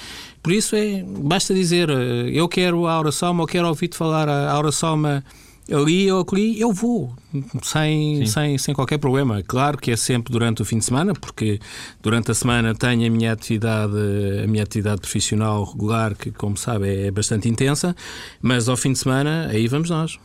Por 0.42 0.52
isso 0.52 0.74
é 0.74 1.04
basta 1.04 1.54
dizer 1.54 1.90
eu 1.90 2.48
quero 2.48 2.88
a 2.88 2.92
Aurosoma, 2.94 3.44
eu 3.44 3.46
quero 3.46 3.68
ouvir-te 3.68 3.96
falar 3.96 4.28
a 4.28 4.50
Aurosoma 4.50 5.24
ali 5.70 6.10
ou 6.10 6.26
ali, 6.32 6.60
eu 6.60 6.72
vou, 6.72 7.14
sem, 7.62 8.26
sem, 8.26 8.58
sem 8.58 8.75
qualquer 8.75 8.98
problema. 8.98 9.42
Claro 9.42 9.78
que 9.78 9.90
é 9.90 9.96
sempre 9.96 10.32
durante 10.32 10.62
o 10.62 10.64
fim 10.64 10.78
de 10.78 10.84
semana, 10.84 11.12
porque 11.12 11.60
durante 12.02 12.30
a 12.30 12.34
semana 12.34 12.75
tenho 12.75 13.06
a 13.06 13.10
minha 13.10 13.32
atividade, 13.32 13.94
a 14.42 14.46
minha 14.46 14.62
atividade 14.62 15.00
profissional 15.00 15.64
regular, 15.64 16.14
que, 16.14 16.30
como 16.30 16.56
sabe, 16.56 17.06
é 17.06 17.10
bastante 17.10 17.48
intensa, 17.48 17.94
mas 18.40 18.68
ao 18.68 18.76
fim 18.76 18.92
de 18.92 18.98
semana, 18.98 19.48
aí 19.50 19.68
vamos 19.68 19.90
nós. 19.90 20.18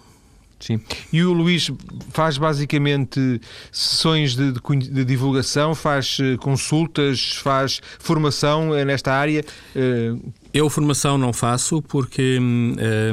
Sim. 0.60 0.80
E 1.12 1.22
o 1.24 1.34
Luís 1.34 1.70
faz 2.12 2.38
basicamente 2.38 3.42
sessões 3.70 4.34
de, 4.34 4.54
de, 4.54 4.90
de 4.90 5.04
divulgação, 5.04 5.76
faz 5.76 6.18
uh, 6.20 6.38
consultas, 6.38 7.34
faz 7.34 7.82
formação 8.00 8.70
uh, 8.70 8.86
nesta 8.86 9.12
área. 9.12 9.44
Uh... 9.76 10.43
Eu 10.54 10.70
formação 10.70 11.18
não 11.18 11.34
faço 11.34 11.82
porque 11.82 12.38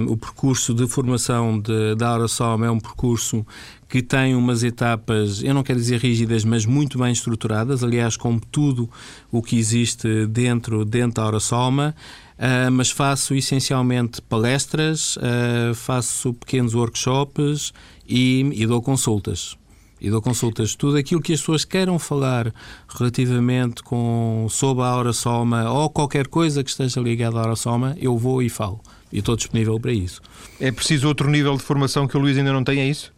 o 0.07 0.17
percurso 0.17 0.75
de 0.75 0.87
formação 0.87 1.59
de, 1.59 1.95
da 1.95 2.11
Aurasom 2.11 2.63
é 2.63 2.71
um 2.71 2.79
percurso 2.79 3.47
que 3.89 4.03
tem 4.03 4.37
umas 4.37 4.63
etapas, 4.63 5.43
eu 5.43 5.55
não 5.55 5.63
quero 5.63 5.79
dizer 5.79 5.99
rígidas, 6.01 6.45
mas 6.45 6.67
muito 6.67 6.99
bem 6.99 7.11
estruturadas, 7.11 7.83
aliás, 7.83 8.15
como 8.17 8.39
tudo 8.39 8.91
o 9.33 9.43
que 9.43 9.59
existe 9.59 10.27
dentro, 10.27 10.85
dentro 10.85 11.15
da 11.15 11.23
Aurasolma. 11.23 11.95
Uh, 12.39 12.71
mas 12.73 12.91
faço 12.91 13.35
essencialmente 13.35 14.23
palestras, 14.23 15.17
uh, 15.17 15.75
faço 15.75 16.33
pequenos 16.33 16.75
workshops 16.75 17.73
e, 18.09 18.51
e, 18.55 18.67
dou 18.67 18.81
consultas. 18.81 19.59
E 20.01 20.09
dou 20.11 20.23
consultas. 20.23 20.75
Tudo 20.75 20.97
aquilo 20.97 21.21
que 21.21 21.33
as 21.33 21.41
pessoas 21.41 21.65
queiram 21.65 21.99
falar 21.99 22.53
relativamente 22.89 23.83
com, 23.83 24.47
sobre 24.49 24.83
a 24.83 24.87
Aura 24.87 25.13
Soma 25.13 25.71
ou 25.71 25.91
qualquer 25.91 26.27
coisa 26.27 26.65
que 26.65 26.71
esteja 26.71 27.01
ligada 27.01 27.39
à 27.39 27.43
Aura 27.43 27.57
Soma, 27.57 27.97
eu 28.01 28.17
vou 28.17 28.43
e 28.43 28.49
falo. 28.49 28.81
E 29.13 29.19
estou 29.19 29.37
disponível 29.37 29.79
para 29.79 29.93
isso. 29.93 30.23
É 30.59 30.71
preciso 30.71 31.09
outro 31.09 31.29
nível 31.29 31.57
de 31.57 31.63
formação 31.63 32.07
que 32.07 32.17
o 32.17 32.21
Luís 32.21 32.39
ainda 32.39 32.53
não 32.53 32.65
tem, 32.65 32.81
é 32.81 32.87
isso? 32.89 33.13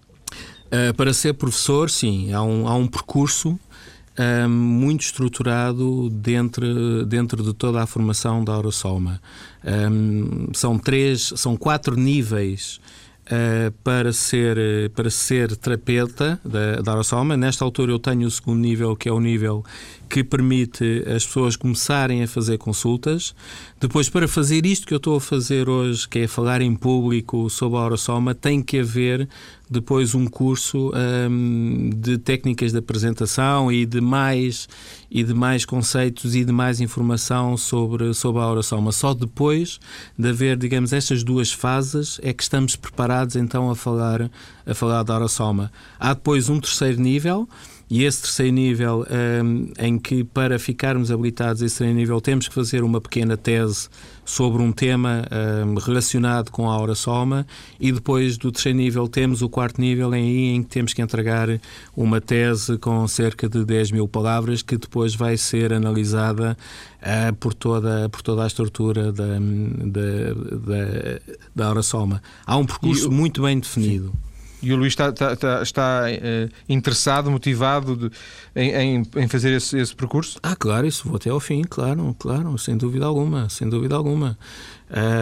Uh, 0.67 0.95
para 0.95 1.13
ser 1.13 1.35
professor, 1.35 1.91
sim. 1.91 2.33
Há 2.33 2.43
um, 2.43 2.67
há 2.67 2.75
um 2.75 2.87
percurso 2.87 3.59
um, 4.19 4.49
muito 4.49 5.03
estruturado 5.03 6.11
dentro, 6.11 7.05
dentro 7.07 7.43
de 7.43 7.53
toda 7.53 7.83
a 7.83 7.87
formação 7.87 8.45
da 8.45 8.53
Aurosoma. 8.53 9.21
Um, 9.65 10.49
são 10.53 10.79
três, 10.79 11.33
são 11.37 11.57
quatro 11.57 11.97
níveis 11.97 12.77
uh, 12.77 13.12
para, 13.85 14.13
ser, 14.13 14.91
para 14.95 15.09
ser 15.09 15.57
terapeuta 15.57 16.41
da, 16.45 16.83
da 16.83 16.93
Aurosoma. 16.93 17.37
Nesta 17.37 17.65
altura 17.65 17.93
eu 17.93 17.99
tenho 17.99 18.27
o 18.27 18.31
segundo 18.31 18.61
nível, 18.61 18.97
que 18.97 19.09
é 19.09 19.13
o 19.13 19.21
nível 19.21 19.65
que 20.13 20.23
permite 20.23 21.03
as 21.07 21.25
pessoas 21.25 21.57
começarem 21.57 22.23
a 22.23 22.29
fazer 22.29 22.59
consultas. 22.59 23.35
Depois, 23.81 24.11
para 24.11 24.29
fazer 24.29 24.67
isto 24.67 24.87
que 24.87 24.93
eu 24.93 24.99
estou 24.99 25.17
a 25.17 25.21
fazer 25.21 25.71
hoje, 25.71 26.07
que 26.07 26.19
é 26.19 26.29
falar 26.29 26.61
em 26.61 26.77
público 26.77 27.49
sobre 27.49 27.79
a 27.79 27.81
Aurosoma, 27.81 28.35
tem 28.35 28.63
que 28.63 28.81
haver 28.81 29.27
depois 29.71 30.15
um 30.15 30.27
curso 30.27 30.93
um, 31.31 31.89
de 31.97 32.19
técnicas 32.19 32.73
de 32.73 32.79
apresentação 32.79 33.73
e 33.73 33.87
de 33.87 34.03
mais 34.03 34.69
e 35.11 35.25
de 35.25 35.33
mais 35.33 35.65
conceitos 35.65 36.35
e 36.35 36.45
de 36.45 36.53
mais 36.53 36.79
informação 36.79 37.57
sobre 37.57 38.13
sobre 38.13 38.43
a 38.43 38.51
oração. 38.51 38.83
Mas 38.83 38.97
só 38.97 39.15
depois 39.15 39.81
de 40.19 40.29
haver, 40.29 40.59
digamos, 40.59 40.93
estas 40.93 41.25
duas 41.25 41.51
fases 41.51 42.21
é 42.23 42.35
que 42.35 42.43
estamos 42.43 42.77
preparados 42.77 43.35
então 43.35 43.71
a 43.71 43.75
falar 43.75 44.31
a 44.67 44.75
falar 44.75 45.03
da 45.05 45.15
oração. 45.15 45.71
Há 45.99 46.13
depois 46.13 46.51
um 46.51 46.61
terceiro 46.61 47.01
nível 47.01 47.49
e 47.93 48.05
esse 48.05 48.23
terceiro 48.23 48.55
nível, 48.55 49.07
um, 49.45 49.71
em 49.79 49.99
que 49.99 50.25
para 50.25 50.59
ficarmos 50.59 51.11
habilitados 51.13 51.61
esse 51.61 51.77
terceiro 51.77 51.95
nível 51.95 52.23
temos 52.23 52.49
que 52.49 52.55
fazer 52.55 52.83
uma 52.83 53.03
pequena 53.03 53.37
tese 53.37 53.91
sobre 54.25 54.63
um 54.63 54.73
tema 54.73 55.27
um, 55.67 55.75
relacionado 55.75 56.51
com 56.51 56.71
a 56.71 56.73
aura 56.73 56.95
soma 56.95 57.47
e 57.79 57.93
depois 57.93 58.39
do 58.39 58.51
terceiro 58.51 58.79
nível 58.79 59.07
temos 59.09 59.43
o 59.43 59.49
quarto 59.51 59.79
nível 59.79 60.15
em, 60.15 60.57
em 60.57 60.63
que 60.63 60.71
temos 60.71 60.95
que 60.95 61.03
entregar 61.03 61.49
uma 61.95 62.19
tese 62.19 62.79
com 62.79 63.07
cerca 63.07 63.47
de 63.47 63.63
10 63.63 63.91
mil 63.91 64.09
palavras 64.09 64.63
que 64.63 64.79
depois 64.79 65.15
vai 65.15 65.37
ser 65.37 65.71
analisada 65.71 66.57
uh, 67.03 67.35
por, 67.35 67.53
toda, 67.53 68.09
por 68.09 68.23
toda 68.23 68.45
a 68.45 68.47
estrutura 68.47 69.13
da, 69.13 69.39
da, 69.39 70.33
da, 70.57 71.21
da 71.55 71.67
aura 71.67 71.83
soma. 71.83 72.23
Há 72.47 72.57
um 72.57 72.65
percurso 72.65 73.11
muito 73.11 73.43
bem 73.43 73.61
definido. 73.61 74.07
Sim. 74.07 74.32
E 74.63 74.73
o 74.73 74.77
Luís 74.77 74.93
está, 74.93 75.09
está, 75.09 75.33
está, 75.33 75.63
está 75.63 76.03
uh, 76.07 76.53
interessado, 76.69 77.31
motivado 77.31 77.97
de, 77.97 78.11
em, 78.55 79.03
em, 79.17 79.29
fazer 79.29 79.53
esse, 79.53 79.77
esse, 79.79 79.95
percurso? 79.95 80.39
Ah, 80.43 80.55
claro, 80.55 80.87
isso 80.87 81.09
vou 81.09 81.17
até 81.17 81.31
ao 81.31 81.41
fim, 81.41 81.63
claro, 81.63 82.15
claro, 82.19 82.57
sem 82.59 82.77
dúvida 82.77 83.05
alguma, 83.05 83.49
sem 83.49 83.69
dúvida 83.69 83.97
alguma. 83.97 84.39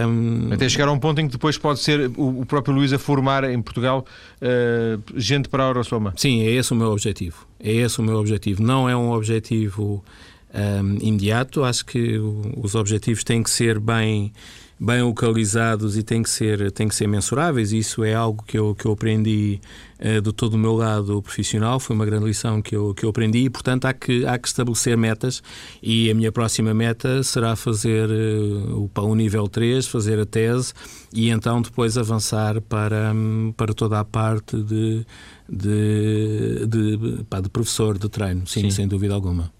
Um... 0.06 0.52
Até 0.52 0.68
chegar 0.68 0.88
a 0.88 0.92
um 0.92 0.98
ponto 0.98 1.20
em 1.20 1.26
que 1.26 1.32
depois 1.32 1.56
pode 1.56 1.78
ser 1.78 2.10
o, 2.16 2.40
o 2.40 2.46
próprio 2.46 2.74
Luís 2.74 2.92
a 2.92 2.98
formar 2.98 3.44
em 3.44 3.62
Portugal 3.62 4.04
uh, 4.42 5.02
gente 5.16 5.48
para 5.48 5.64
a 5.64 5.68
Eurosoma. 5.68 6.12
Sim, 6.16 6.42
é 6.42 6.50
esse 6.50 6.72
o 6.72 6.76
meu 6.76 6.88
objetivo. 6.88 7.46
É 7.58 7.72
esse 7.72 7.98
o 7.98 8.02
meu 8.02 8.16
objetivo. 8.16 8.62
Não 8.62 8.88
é 8.88 8.96
um 8.96 9.12
objetivo 9.12 10.04
um, 10.52 10.96
imediato. 11.00 11.64
Acho 11.64 11.86
que 11.86 12.18
os 12.56 12.74
objetivos 12.74 13.24
têm 13.24 13.42
que 13.42 13.50
ser 13.50 13.78
bem 13.78 14.32
bem 14.80 15.02
localizados 15.02 15.98
e 15.98 16.02
têm 16.02 16.22
que 16.22 16.30
ser, 16.30 16.72
têm 16.72 16.88
que 16.88 16.94
ser 16.94 17.06
mensuráveis. 17.06 17.70
Isso 17.70 18.02
é 18.02 18.14
algo 18.14 18.42
que 18.42 18.58
eu, 18.58 18.74
que 18.74 18.86
eu 18.86 18.92
aprendi 18.92 19.60
uh, 20.00 20.22
do 20.22 20.32
todo 20.32 20.54
o 20.54 20.58
meu 20.58 20.74
lado 20.74 21.20
profissional, 21.20 21.78
foi 21.78 21.94
uma 21.94 22.06
grande 22.06 22.24
lição 22.24 22.62
que 22.62 22.74
eu, 22.74 22.94
que 22.94 23.04
eu 23.04 23.10
aprendi 23.10 23.40
e, 23.40 23.50
portanto, 23.50 23.84
há 23.84 23.92
que, 23.92 24.24
há 24.24 24.38
que 24.38 24.48
estabelecer 24.48 24.96
metas 24.96 25.42
e 25.82 26.10
a 26.10 26.14
minha 26.14 26.32
próxima 26.32 26.72
meta 26.72 27.22
será 27.22 27.54
fazer 27.54 28.08
uh, 28.08 28.90
o, 28.96 29.00
o 29.00 29.14
nível 29.14 29.46
3, 29.46 29.86
fazer 29.86 30.18
a 30.18 30.24
tese 30.24 30.72
e 31.12 31.28
então 31.28 31.60
depois 31.60 31.98
avançar 31.98 32.58
para, 32.62 33.12
para 33.58 33.74
toda 33.74 34.00
a 34.00 34.04
parte 34.04 34.56
de, 34.62 35.04
de, 35.46 36.66
de, 36.66 37.24
pá, 37.28 37.40
de 37.40 37.50
professor 37.50 37.98
de 37.98 38.08
treino, 38.08 38.46
sim, 38.46 38.62
sim. 38.62 38.70
sem 38.70 38.88
dúvida 38.88 39.12
alguma. 39.12 39.52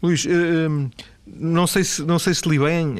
Luís, 0.00 0.24
uh, 0.26 0.90
não 1.26 1.66
sei 1.66 1.82
se, 1.82 2.02
não 2.02 2.18
sei 2.18 2.34
se 2.34 2.46
li 2.48 2.58
bem, 2.58 2.96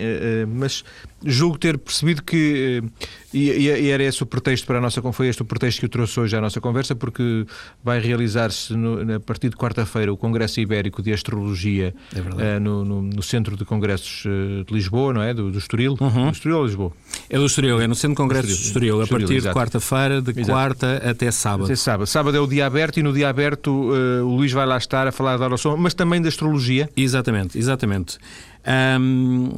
mas 0.48 0.82
julgo 1.24 1.58
ter 1.58 1.78
percebido 1.78 2.22
que, 2.22 2.82
eh, 2.82 3.06
e, 3.32 3.50
e, 3.68 3.90
era 3.90 4.02
esse 4.02 4.22
o 4.22 4.26
pretexto 4.26 4.66
para 4.66 4.78
a 4.78 4.80
nossa 4.80 5.02
foi 5.12 5.28
este 5.28 5.42
o 5.42 5.44
pretexto 5.44 5.80
que 5.80 5.86
eu 5.86 5.90
trouxe 5.90 6.18
hoje 6.18 6.36
à 6.36 6.40
nossa 6.40 6.60
conversa, 6.60 6.94
porque 6.94 7.46
vai 7.82 8.00
realizar-se 8.00 8.74
a 9.14 9.20
partir 9.20 9.50
de 9.50 9.56
quarta-feira 9.56 10.12
o 10.12 10.16
Congresso 10.16 10.60
Ibérico 10.60 11.02
de 11.02 11.12
Astrologia 11.12 11.94
é 12.14 12.56
uh, 12.56 12.60
no, 12.60 12.84
no, 12.84 13.02
no, 13.02 13.22
Centro 13.22 13.56
de 13.56 13.64
Congressos 13.64 14.24
eh, 14.26 14.64
de 14.66 14.72
Lisboa, 14.72 15.12
não 15.12 15.22
é? 15.22 15.34
Do, 15.34 15.50
do 15.50 15.58
Estoril. 15.58 15.96
Uhum. 16.00 16.26
Do 16.26 16.32
Estoril 16.32 16.58
ou 16.58 16.64
Lisboa? 16.64 16.92
É 17.28 17.38
do 17.38 17.46
Estoril, 17.46 17.80
é 17.80 17.86
no 17.86 17.94
Centro 17.94 18.10
de 18.10 18.16
Congressos 18.16 18.58
do 18.58 18.66
Estoril, 18.66 19.02
a 19.02 19.06
partir 19.06 19.40
de 19.40 19.48
quarta-feira, 19.50 20.22
de 20.22 20.30
exato. 20.30 20.46
quarta 20.46 21.02
até 21.04 21.30
sábado. 21.30 21.64
Até 21.64 21.76
sábado. 21.76 22.06
Sábado 22.06 22.36
é 22.36 22.40
o 22.40 22.46
dia 22.46 22.66
aberto 22.66 22.98
e 22.98 23.02
no 23.02 23.12
dia 23.12 23.28
aberto 23.28 23.68
uh, 23.70 24.24
o 24.24 24.36
Luís 24.36 24.52
vai 24.52 24.66
lá 24.66 24.76
estar 24.76 25.06
a 25.06 25.12
falar 25.12 25.36
da 25.36 25.44
oração, 25.44 25.76
mas 25.76 25.94
também 25.94 26.20
da 26.20 26.28
astrologia. 26.28 26.88
Exatamente, 26.96 27.58
exatamente. 27.58 28.18
Um, 28.66 29.48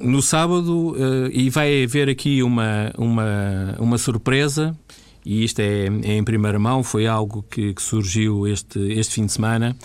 no 0.00 0.20
sábado, 0.20 0.90
uh, 0.90 1.30
e 1.32 1.48
vai 1.50 1.84
haver 1.84 2.08
aqui 2.08 2.42
uma, 2.42 2.92
uma, 2.98 3.76
uma 3.78 3.98
surpresa, 3.98 4.76
e 5.24 5.44
isto 5.44 5.60
é, 5.60 5.86
é 6.04 6.16
em 6.16 6.24
primeira 6.24 6.58
mão, 6.58 6.82
foi 6.82 7.06
algo 7.06 7.44
que, 7.48 7.74
que 7.74 7.82
surgiu 7.82 8.46
este, 8.46 8.78
este 8.92 9.14
fim 9.14 9.26
de 9.26 9.32
semana. 9.32 9.76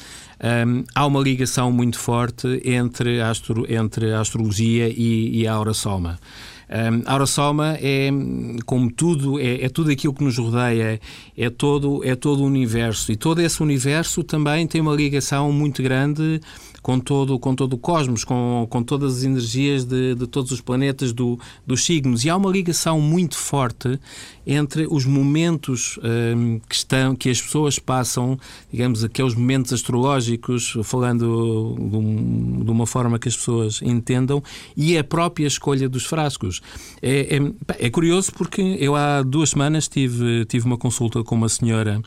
Um, 0.43 0.83
há 0.95 1.05
uma 1.05 1.19
ligação 1.19 1.71
muito 1.71 1.99
forte 1.99 2.61
entre 2.65 3.21
a, 3.21 3.29
astro, 3.29 3.65
entre 3.71 4.11
a 4.13 4.19
astrologia 4.19 4.89
e, 4.89 5.41
e 5.41 5.47
a 5.47 5.53
aura 5.53 5.73
soma. 5.73 6.19
Um, 6.71 7.03
a 7.05 7.11
Aurosoma 7.11 7.77
é, 7.81 8.09
como 8.65 8.89
tudo, 8.89 9.37
é, 9.37 9.65
é, 9.65 9.69
tudo 9.69 9.91
aquilo 9.91 10.13
que 10.13 10.23
nos 10.23 10.37
rodeia, 10.37 11.01
é 11.37 11.49
todo, 11.49 12.01
é 12.01 12.15
todo 12.15 12.43
o 12.43 12.45
universo. 12.45 13.11
E 13.11 13.17
todo 13.17 13.41
esse 13.41 13.61
universo 13.61 14.23
também 14.23 14.65
tem 14.65 14.79
uma 14.79 14.95
ligação 14.95 15.51
muito 15.51 15.83
grande 15.83 16.39
com 16.81 16.99
todo, 16.99 17.37
com 17.37 17.53
todo 17.53 17.73
o 17.73 17.77
cosmos, 17.77 18.23
com, 18.23 18.65
com 18.69 18.83
todas 18.83 19.17
as 19.17 19.23
energias 19.23 19.85
de, 19.85 20.15
de 20.15 20.27
todos 20.27 20.51
os 20.51 20.61
planetas 20.61 21.13
do, 21.13 21.39
dos 21.65 21.85
signos. 21.85 22.25
E 22.25 22.29
há 22.29 22.35
uma 22.35 22.49
ligação 22.49 22.99
muito 22.99 23.37
forte 23.37 23.99
entre 24.45 24.87
os 24.89 25.05
momentos 25.05 25.99
um, 26.35 26.59
que, 26.67 26.75
estão, 26.75 27.15
que 27.15 27.29
as 27.29 27.41
pessoas 27.41 27.77
passam, 27.77 28.39
digamos, 28.71 29.03
aqueles 29.03 29.35
momentos 29.35 29.71
astrológicos, 29.71 30.75
falando 30.83 31.75
de, 31.77 31.97
um, 31.97 32.63
de, 32.63 32.71
uma 32.71 32.87
forma 32.87 33.19
que 33.19 33.27
as 33.27 33.37
pessoas 33.37 33.81
entendam, 33.83 34.41
e 34.75 34.97
a 34.97 35.03
própria 35.03 35.45
escolha 35.45 35.87
dos 35.87 36.05
frascos. 36.05 36.61
É, 37.01 37.37
é, 37.37 37.85
é 37.85 37.89
curioso 37.89 38.31
porque 38.33 38.61
eu 38.79 38.95
há 38.95 39.21
duas 39.21 39.51
semanas 39.51 39.87
tive, 39.87 40.45
tive 40.45 40.65
uma 40.65 40.77
consulta 40.77 41.23
com 41.23 41.35
uma 41.35 41.49
senhora 41.49 42.01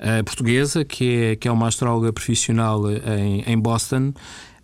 uh, 0.00 0.24
portuguesa, 0.24 0.84
que 0.84 1.16
é, 1.16 1.36
que 1.36 1.48
é 1.48 1.52
uma 1.52 1.68
astróloga 1.68 2.12
profissional 2.12 2.90
em, 2.90 3.42
em 3.46 3.58
Boston. 3.58 4.12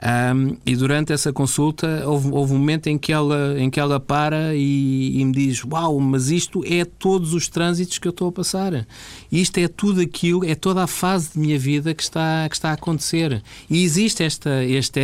Um, 0.05 0.59
e 0.67 0.77
durante 0.77 1.15
essa 1.15 1.33
consulta 1.33 2.03
houve, 2.07 2.31
houve, 2.31 2.53
um 2.53 2.59
momento 2.59 2.89
em 2.89 2.99
que 2.99 3.11
ela, 3.11 3.59
em 3.59 3.71
que 3.71 3.81
ela 3.81 3.99
para 3.99 4.55
e, 4.55 5.19
e, 5.19 5.25
me 5.25 5.33
diz: 5.33 5.65
Uau, 5.65 5.99
mas 5.99 6.31
isto 6.31 6.63
é 6.67 6.85
todos 6.85 7.33
os 7.33 7.49
trânsitos 7.49 7.97
que 7.99 8.07
eu 8.07 8.11
estou 8.11 8.29
a 8.29 8.33
passar. 8.33 8.87
Isto 9.33 9.59
é 9.59 9.67
tudo 9.67 10.03
aquilo, 10.03 10.45
é 10.45 10.55
toda 10.55 10.85
a 10.85 10.87
fase 10.87 11.33
de 11.33 11.39
minha 11.39 11.59
vida 11.59 11.95
que 11.95 12.03
está, 12.03 12.47
que 12.51 12.55
está 12.55 12.71
a 12.71 12.75
acontecer. 12.75 13.43
E 13.71 13.83
existe 13.83 14.23
esta, 14.23 14.51
esta, 14.65 15.01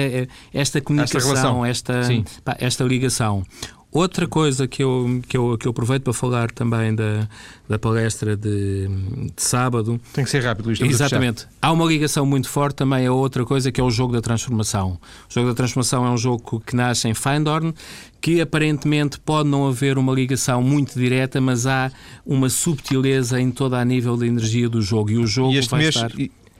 esta 0.52 0.80
comunicação, 0.82 1.64
esta, 1.64 1.94
esta, 1.94 2.42
pá, 2.44 2.56
esta 2.60 2.84
ligação. 2.84 3.42
Outra 3.92 4.28
coisa 4.28 4.68
que 4.68 4.84
eu, 4.84 5.20
que 5.26 5.36
eu, 5.36 5.58
que 5.58 5.66
eu 5.66 5.70
aproveito 5.70 6.04
para 6.04 6.12
falar 6.12 6.52
também 6.52 6.94
da, 6.94 7.28
da 7.68 7.76
palestra 7.76 8.36
de, 8.36 8.86
de 8.86 9.42
sábado. 9.42 10.00
Tem 10.12 10.22
que 10.22 10.30
ser 10.30 10.44
rápido, 10.44 10.66
Luís. 10.66 10.80
Exatamente. 10.80 11.48
Há 11.60 11.72
uma 11.72 11.84
ligação 11.84 12.24
muito 12.24 12.48
forte 12.48 12.76
também 12.76 13.04
a 13.08 13.12
outra 13.12 13.44
coisa 13.44 13.72
que 13.72 13.80
é 13.80 13.84
o 13.84 13.90
jogo 13.90 14.12
da 14.12 14.20
transformação. 14.20 14.96
O 15.28 15.34
jogo 15.34 15.48
da 15.48 15.54
transformação 15.54 16.06
é 16.06 16.10
um 16.10 16.16
jogo 16.16 16.62
que 16.64 16.76
nasce 16.76 17.08
em 17.08 17.14
Findorn, 17.14 17.74
que 18.20 18.40
aparentemente 18.40 19.18
pode 19.18 19.48
não 19.48 19.66
haver 19.66 19.98
uma 19.98 20.12
ligação 20.12 20.62
muito 20.62 20.96
direta, 20.96 21.40
mas 21.40 21.66
há 21.66 21.90
uma 22.24 22.48
subtileza 22.48 23.40
em 23.40 23.50
toda 23.50 23.76
a 23.76 23.84
nível 23.84 24.16
da 24.16 24.24
energia 24.24 24.68
do 24.68 24.80
jogo. 24.80 25.10
E 25.10 25.18
o 25.18 25.26
jogo 25.26 25.52
e 25.52 25.60
vai 25.62 25.80
mês, 25.80 25.96
estar. 25.96 26.12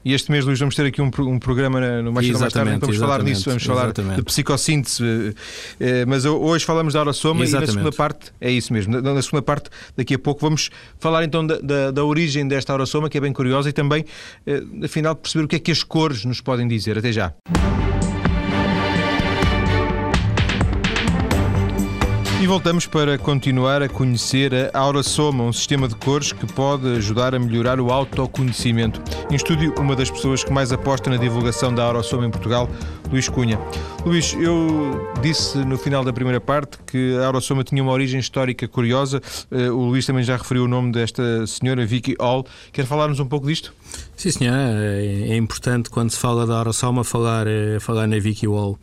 E 0.05 0.15
este 0.15 0.31
mês, 0.31 0.47
Luís, 0.47 0.59
vamos 0.59 0.75
ter 0.75 0.87
aqui 0.87 1.03
um, 1.03 1.11
um 1.19 1.39
programa 1.39 1.81
no 2.03 2.11
Mais 2.11 2.27
Cedo 2.27 2.41
Mais 2.41 2.53
Tarde, 2.53 2.79
vamos 2.81 2.97
falar 2.97 3.23
disso, 3.23 3.45
vamos 3.47 3.63
falar 3.63 3.85
exatamente. 3.85 4.17
de 4.17 4.23
psicossíntese. 4.23 5.05
Eh, 5.05 5.35
eh, 5.79 6.07
mas 6.07 6.25
hoje 6.25 6.65
falamos 6.65 6.95
da 6.95 7.01
Aurosoma 7.01 7.45
e 7.45 7.51
na 7.51 7.67
segunda 7.67 7.93
parte, 7.93 8.33
é 8.41 8.51
isso 8.51 8.73
mesmo, 8.73 9.01
na, 9.01 9.21
segunda 9.21 9.43
parte, 9.43 9.69
daqui 9.95 10.15
a 10.15 10.19
pouco, 10.19 10.41
vamos 10.41 10.71
falar 10.99 11.25
então 11.25 11.47
da, 11.47 11.59
da, 11.59 11.91
da 11.91 12.05
origem 12.05 12.49
desta 12.49 12.73
Aurosoma, 12.73 13.11
que 13.11 13.19
é 13.19 13.21
bem 13.21 13.33
curiosa, 13.33 13.69
e 13.69 13.73
também, 13.73 14.07
eh, 14.47 14.63
afinal, 14.83 15.15
perceber 15.15 15.45
o 15.45 15.49
que 15.49 15.57
é 15.57 15.59
que 15.59 15.71
as 15.71 15.83
cores 15.83 16.25
nos 16.25 16.41
podem 16.41 16.67
dizer. 16.67 16.97
Até 16.97 17.13
já. 17.13 17.35
E 22.41 22.47
voltamos 22.47 22.87
para 22.87 23.19
continuar 23.19 23.83
a 23.83 23.89
conhecer 23.89 24.71
a 24.73 24.79
Aurasoma, 24.79 25.45
um 25.45 25.53
sistema 25.53 25.87
de 25.87 25.95
cores 25.95 26.33
que 26.33 26.51
pode 26.51 26.89
ajudar 26.97 27.35
a 27.35 27.39
melhorar 27.39 27.79
o 27.79 27.93
autoconhecimento. 27.93 29.03
Em 29.31 29.35
estúdio, 29.35 29.75
uma 29.79 29.95
das 29.95 30.11
pessoas 30.11 30.43
que 30.43 30.51
mais 30.51 30.73
aposta 30.73 31.11
na 31.11 31.19
divulgação 31.19 31.75
da 31.75 31.85
Aurasoma 31.85 32.25
em 32.25 32.31
Portugal, 32.31 32.67
Luís 33.11 33.29
Cunha. 33.29 33.61
Luís, 34.07 34.33
eu 34.41 35.13
disse 35.21 35.59
no 35.59 35.77
final 35.77 36.03
da 36.03 36.15
primeira 36.15 36.41
parte 36.41 36.79
que 36.87 37.15
a 37.19 37.27
Aurosoma 37.27 37.63
tinha 37.63 37.83
uma 37.83 37.93
origem 37.93 38.19
histórica 38.19 38.67
curiosa. 38.67 39.21
Eh, 39.51 39.69
o 39.69 39.85
Luís 39.85 40.07
também 40.07 40.25
já 40.25 40.39
referiu 40.39 40.65
o 40.65 40.69
nome 40.69 40.93
desta 40.93 41.47
senhora, 41.47 41.85
Vicky 41.85 42.17
Hall. 42.19 42.47
Quer 42.73 42.87
falar-nos 42.87 43.21
um 43.21 43.27
pouco 43.27 43.47
disto? 43.47 43.75
Sim, 44.17 44.31
senhora. 44.31 44.73
É 44.99 45.37
importante 45.37 45.91
quando 45.91 46.11
se 46.11 46.19
fala 46.19 46.47
da 46.47 46.57
Aurosoma 46.57 47.05
falar, 47.05 47.47
eh, 47.47 47.79
falar 47.81 48.07
na 48.07 48.19
Vicky 48.19 48.47
Hall. 48.47 48.79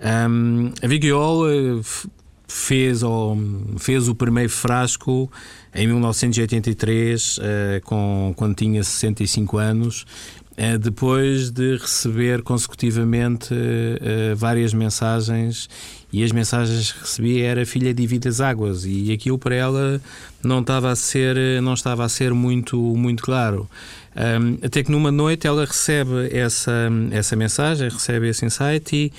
Um, 0.00 0.72
a 0.80 0.86
Vicky 0.86 1.10
Hall 1.10 1.50
eh, 1.50 1.80
fez, 2.48 3.02
ou, 3.02 3.38
fez 3.76 4.08
o 4.08 4.14
primeiro 4.14 4.48
frasco 4.48 5.30
em 5.74 5.86
1983, 5.86 7.36
uh, 7.36 7.40
eh, 7.42 7.80
com, 7.84 8.32
quando 8.34 8.56
tinha 8.56 8.82
65 8.82 9.58
anos, 9.58 10.06
uh, 10.52 10.78
depois 10.78 11.50
de 11.50 11.76
receber 11.76 12.42
consecutivamente 12.42 13.52
uh, 13.52 14.34
várias 14.34 14.72
mensagens 14.72 15.68
e 16.10 16.24
as 16.24 16.32
mensagens 16.32 16.90
que 16.90 17.00
recebia 17.00 17.46
era 17.46 17.66
filha 17.66 17.92
divide 17.92 18.28
as 18.28 18.40
águas 18.40 18.86
e 18.86 19.12
aquilo 19.12 19.38
para 19.38 19.54
ela 19.54 20.00
não 20.42 20.60
estava 20.60 20.90
a 20.90 20.96
ser 20.96 21.60
não 21.60 21.74
estava 21.74 22.02
a 22.02 22.08
ser 22.08 22.32
muito 22.32 22.78
muito 22.78 23.22
claro. 23.22 23.68
Um, 24.16 24.58
até 24.64 24.82
que 24.82 24.90
numa 24.90 25.12
noite 25.12 25.46
ela 25.46 25.66
recebe 25.66 26.34
essa 26.34 26.88
essa 27.12 27.36
mensagem 27.36 27.90
recebe 27.90 28.26
esse 28.28 28.44
insight 28.44 28.96
e 28.96 29.12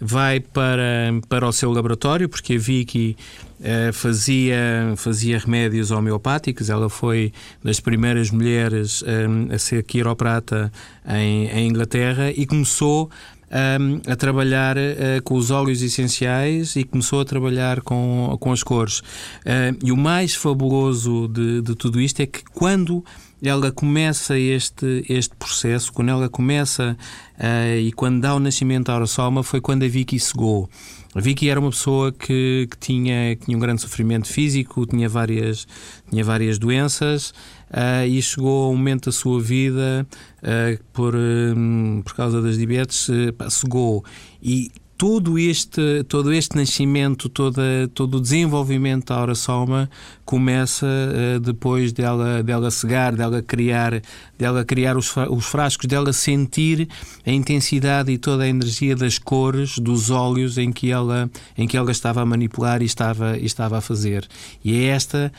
vai 0.00 0.40
para, 0.40 1.12
para 1.28 1.46
o 1.46 1.52
seu 1.52 1.70
laboratório, 1.70 2.28
porque 2.28 2.54
a 2.54 2.58
Vicky 2.58 3.16
uh, 3.60 3.92
fazia, 3.92 4.94
fazia 4.96 5.38
remédios 5.38 5.90
homeopáticos, 5.90 6.68
ela 6.70 6.88
foi 6.90 7.32
das 7.62 7.80
primeiras 7.80 8.30
mulheres 8.30 9.02
eh, 9.06 9.54
a 9.54 9.58
ser 9.58 9.82
quiroprata 9.84 10.72
em, 11.06 11.48
em 11.48 11.68
Inglaterra 11.68 12.30
e 12.30 12.46
começou 12.46 13.10
um, 13.54 14.10
a 14.10 14.16
trabalhar 14.16 14.76
uh, 14.76 15.22
com 15.22 15.34
os 15.34 15.50
óleos 15.50 15.80
essenciais 15.80 16.74
e 16.76 16.84
começou 16.84 17.20
a 17.20 17.24
trabalhar 17.24 17.80
com, 17.80 18.36
com 18.40 18.52
as 18.52 18.62
cores. 18.62 18.98
Uh, 18.98 19.78
e 19.82 19.92
o 19.92 19.96
mais 19.96 20.34
fabuloso 20.34 21.28
de, 21.28 21.62
de 21.62 21.74
tudo 21.74 22.00
isto 22.00 22.20
é 22.20 22.26
que 22.26 22.42
quando 22.52 23.04
ela 23.46 23.70
começa 23.70 24.38
este, 24.38 25.04
este 25.08 25.34
processo, 25.36 25.92
quando 25.92 26.10
ela 26.10 26.28
começa 26.28 26.96
uh, 27.38 27.78
e 27.78 27.92
quando 27.92 28.20
dá 28.20 28.34
o 28.34 28.40
nascimento 28.40 28.88
à 28.88 28.94
Aurosoma, 28.94 29.42
foi 29.42 29.60
quando 29.60 29.84
a 29.84 29.88
Vicky 29.88 30.18
cegou. 30.18 30.68
A 31.14 31.20
Vicky 31.20 31.48
era 31.48 31.60
uma 31.60 31.70
pessoa 31.70 32.10
que, 32.10 32.66
que, 32.68 32.76
tinha, 32.78 33.36
que 33.36 33.44
tinha 33.44 33.56
um 33.56 33.60
grande 33.60 33.80
sofrimento 33.80 34.26
físico, 34.26 34.84
tinha 34.84 35.08
várias, 35.08 35.66
tinha 36.10 36.24
várias 36.24 36.58
doenças 36.58 37.30
uh, 37.70 38.04
e 38.04 38.20
chegou 38.20 38.64
a 38.64 38.70
um 38.70 38.76
momento 38.76 39.06
da 39.06 39.12
sua 39.12 39.40
vida, 39.40 40.04
uh, 40.42 40.82
por, 40.92 41.14
um, 41.14 42.02
por 42.04 42.14
causa 42.14 42.42
das 42.42 42.58
diabetes, 42.58 43.08
uh, 43.08 43.50
cegou. 43.50 44.04
E 44.42 44.72
todo 44.96 45.38
este, 45.38 46.04
todo 46.04 46.32
este 46.32 46.56
nascimento, 46.56 47.28
toda, 47.28 47.62
todo 47.94 48.16
o 48.16 48.20
desenvolvimento 48.20 49.06
da 49.06 49.16
Aura 49.16 49.34
Soma 49.34 49.90
começa 50.24 50.86
uh, 50.86 51.40
depois 51.40 51.92
dela, 51.92 52.42
dela 52.42 52.70
cegar, 52.70 53.14
dela 53.14 53.42
criar, 53.42 54.02
dela 54.38 54.64
criar 54.64 54.96
os, 54.96 55.14
os 55.16 55.44
frascos, 55.44 55.86
dela 55.86 56.12
sentir 56.12 56.88
a 57.26 57.30
intensidade 57.30 58.10
e 58.10 58.18
toda 58.18 58.44
a 58.44 58.48
energia 58.48 58.96
das 58.96 59.18
cores, 59.18 59.78
dos 59.78 60.10
óleos 60.10 60.58
em 60.58 60.72
que 60.72 60.90
ela, 60.90 61.30
em 61.56 61.66
que 61.66 61.76
ela 61.76 61.90
estava 61.90 62.22
a 62.22 62.26
manipular 62.26 62.82
e 62.82 62.86
estava, 62.86 63.36
e 63.36 63.44
estava 63.44 63.78
a 63.78 63.80
fazer. 63.80 64.26
E 64.64 64.74
é 64.74 64.84
esta 64.86 65.32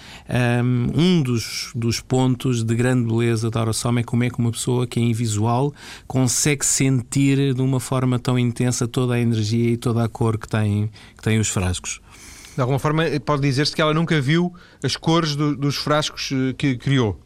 um, 0.63 1.01
um 1.01 1.21
dos, 1.21 1.71
dos 1.75 1.99
pontos 1.99 2.63
de 2.63 2.75
grande 2.75 3.07
beleza 3.07 3.49
da 3.49 3.59
Aura 3.59 3.73
Soma, 3.73 4.01
é 4.01 4.03
como 4.03 4.23
é 4.23 4.29
que 4.29 4.39
uma 4.39 4.51
pessoa 4.51 4.85
que 4.85 4.99
é 4.99 5.03
invisual 5.03 5.73
consegue 6.07 6.65
sentir 6.65 7.53
de 7.53 7.61
uma 7.61 7.79
forma 7.79 8.19
tão 8.19 8.37
intensa 8.37 8.87
toda 8.87 9.15
a 9.15 9.19
energia 9.19 9.71
e 9.71 9.77
toda 9.77 10.03
a 10.03 10.07
cor 10.07 10.37
que 10.37 10.47
tem, 10.47 10.89
que 11.17 11.23
tem 11.23 11.39
os 11.39 11.49
frascos. 11.49 12.04
De 12.55 12.61
alguma 12.61 12.79
forma, 12.79 13.03
pode 13.25 13.41
dizer-se 13.41 13.75
que 13.75 13.81
ela 13.81 13.93
nunca 13.93 14.19
viu 14.21 14.53
as 14.81 14.95
cores 14.95 15.35
do, 15.35 15.55
dos 15.55 15.75
frascos 15.75 16.31
eh, 16.31 16.53
que 16.57 16.77
criou. 16.77 17.19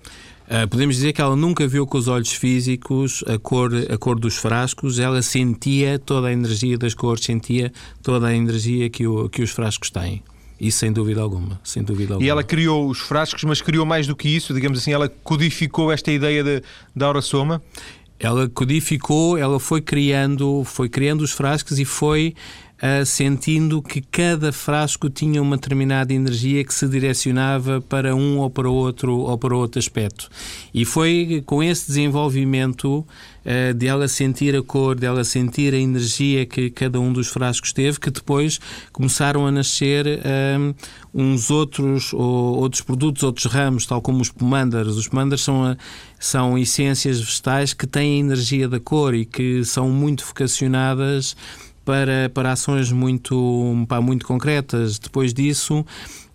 Uh, 0.49 0.67
podemos 0.67 0.95
dizer 0.95 1.13
que 1.13 1.21
ela 1.21 1.35
nunca 1.35 1.67
viu 1.67 1.85
com 1.85 1.95
os 1.95 2.07
olhos 2.07 2.33
físicos 2.33 3.23
a 3.27 3.37
cor, 3.37 3.71
a 3.87 3.97
cor 3.99 4.19
dos 4.19 4.35
frascos, 4.35 4.97
ela 4.97 5.21
sentia 5.21 5.99
toda 5.99 6.29
a 6.29 6.33
energia 6.33 6.75
das 6.75 6.95
cores, 6.95 7.23
sentia 7.23 7.71
toda 8.01 8.25
a 8.25 8.35
energia 8.35 8.89
que, 8.89 9.05
o, 9.05 9.29
que 9.29 9.43
os 9.43 9.51
frascos 9.51 9.91
têm. 9.91 10.23
Isso 10.59 10.79
sem 10.79 10.91
dúvida 10.91 11.21
alguma, 11.21 11.61
sem 11.63 11.83
dúvida 11.83 12.15
alguma. 12.15 12.25
E 12.25 12.29
ela 12.29 12.43
criou 12.43 12.89
os 12.89 12.97
frascos, 12.97 13.43
mas 13.43 13.61
criou 13.61 13.85
mais 13.85 14.07
do 14.07 14.15
que 14.15 14.27
isso, 14.27 14.51
digamos 14.51 14.79
assim, 14.79 14.91
ela 14.91 15.07
codificou 15.07 15.91
esta 15.91 16.11
ideia 16.11 16.43
de, 16.43 16.63
da 16.95 17.05
Aura 17.05 17.21
Soma? 17.21 17.61
Ela 18.19 18.49
codificou, 18.49 19.37
ela 19.37 19.59
foi 19.59 19.81
criando, 19.81 20.63
foi 20.65 20.89
criando 20.89 21.21
os 21.21 21.31
frascos 21.31 21.77
e 21.77 21.85
foi 21.85 22.33
uh, 22.79 23.05
sentindo 23.05 23.81
que 23.81 24.01
cada 24.01 24.51
frasco 24.51 25.09
tinha 25.09 25.41
uma 25.41 25.57
determinada 25.57 26.13
energia 26.13 26.63
que 26.63 26.73
se 26.73 26.87
direcionava 26.87 27.81
para 27.81 28.15
um 28.15 28.39
ou 28.39 28.49
para 28.49 28.69
outro 28.69 29.17
ou 29.17 29.37
para 29.37 29.55
outro 29.55 29.79
aspecto. 29.79 30.29
E 30.73 30.85
foi 30.85 31.43
com 31.45 31.61
esse 31.61 31.87
desenvolvimento 31.87 33.05
uh, 33.45 33.73
de 33.73 33.87
ela 33.87 34.07
sentir 34.07 34.55
a 34.55 34.63
cor, 34.63 34.95
de 34.95 35.05
ela 35.05 35.23
sentir 35.23 35.73
a 35.73 35.77
energia 35.77 36.45
que 36.45 36.69
cada 36.69 36.99
um 36.99 37.11
dos 37.11 37.27
frascos 37.27 37.73
teve, 37.73 37.99
que 37.99 38.09
depois 38.09 38.59
começaram 38.91 39.45
a 39.45 39.51
nascer 39.51 40.05
uh, 40.07 40.75
uns 41.13 41.49
outros 41.51 42.13
ou, 42.13 42.57
outros 42.57 42.81
produtos, 42.81 43.23
outros 43.23 43.45
ramos, 43.51 43.85
tal 43.85 44.01
como 44.01 44.21
os 44.21 44.29
pomandares. 44.29 44.93
Os 44.93 45.07
pomandares 45.07 45.43
são, 45.43 45.75
são 46.19 46.57
essências 46.57 47.19
vegetais 47.19 47.73
que 47.73 47.87
têm 47.87 48.15
a 48.15 48.19
energia 48.19 48.67
da 48.67 48.79
cor 48.79 49.13
e 49.13 49.25
que 49.25 49.63
são 49.65 49.89
muito 49.89 50.25
vocacionadas 50.25 51.35
para, 51.89 52.29
para 52.31 52.51
ações 52.51 52.91
muito, 52.91 53.35
muito 53.99 54.23
concretas. 54.23 54.99
Depois 54.99 55.33
disso, 55.33 55.83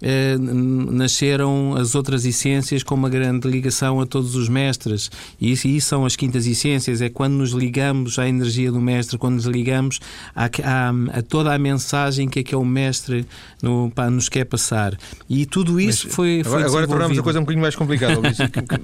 eh, 0.07 0.37
nasceram 0.39 1.75
as 1.79 1.95
outras 1.95 2.27
essências 2.27 2.83
com 2.83 2.95
uma 2.95 3.09
grande 3.09 3.49
ligação 3.49 4.03
a 4.03 4.07
todos 4.07 4.37
os 4.37 4.51
mestres. 4.51 5.11
E 5.41 5.51
isso, 5.51 5.67
isso, 5.67 5.89
são 5.89 6.05
as 6.05 6.15
quintas 6.15 6.47
essências, 6.47 7.01
é 7.01 7.09
quando 7.09 7.33
nos 7.33 7.53
ligamos 7.53 8.19
à 8.19 8.29
energia 8.29 8.71
do 8.71 8.79
mestre, 8.83 9.17
quando 9.17 9.37
nos 9.37 9.47
ligamos 9.47 10.01
a, 10.37 10.45
a, 10.45 11.19
a 11.19 11.23
toda 11.23 11.55
a 11.55 11.59
mensagem 11.59 12.29
que 12.29 12.41
aquele 12.41 12.67
mestre 12.67 13.27
no, 13.63 13.91
pá, 13.91 14.11
nos 14.11 14.29
quer 14.29 14.45
passar. 14.45 14.95
E 15.27 15.47
tudo 15.47 15.81
isso 15.81 16.07
Mas, 16.07 16.15
foi, 16.15 16.43
foi. 16.45 16.53
Agora, 16.53 16.67
agora 16.67 16.87
tornamos 16.87 17.19
a 17.19 17.23
coisa 17.23 17.39
um 17.39 17.43
bocadinho 17.43 17.63
mais 17.63 17.75
complicada, 17.75 18.21
Luís. 18.21 18.37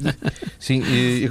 Sim, 0.59 0.83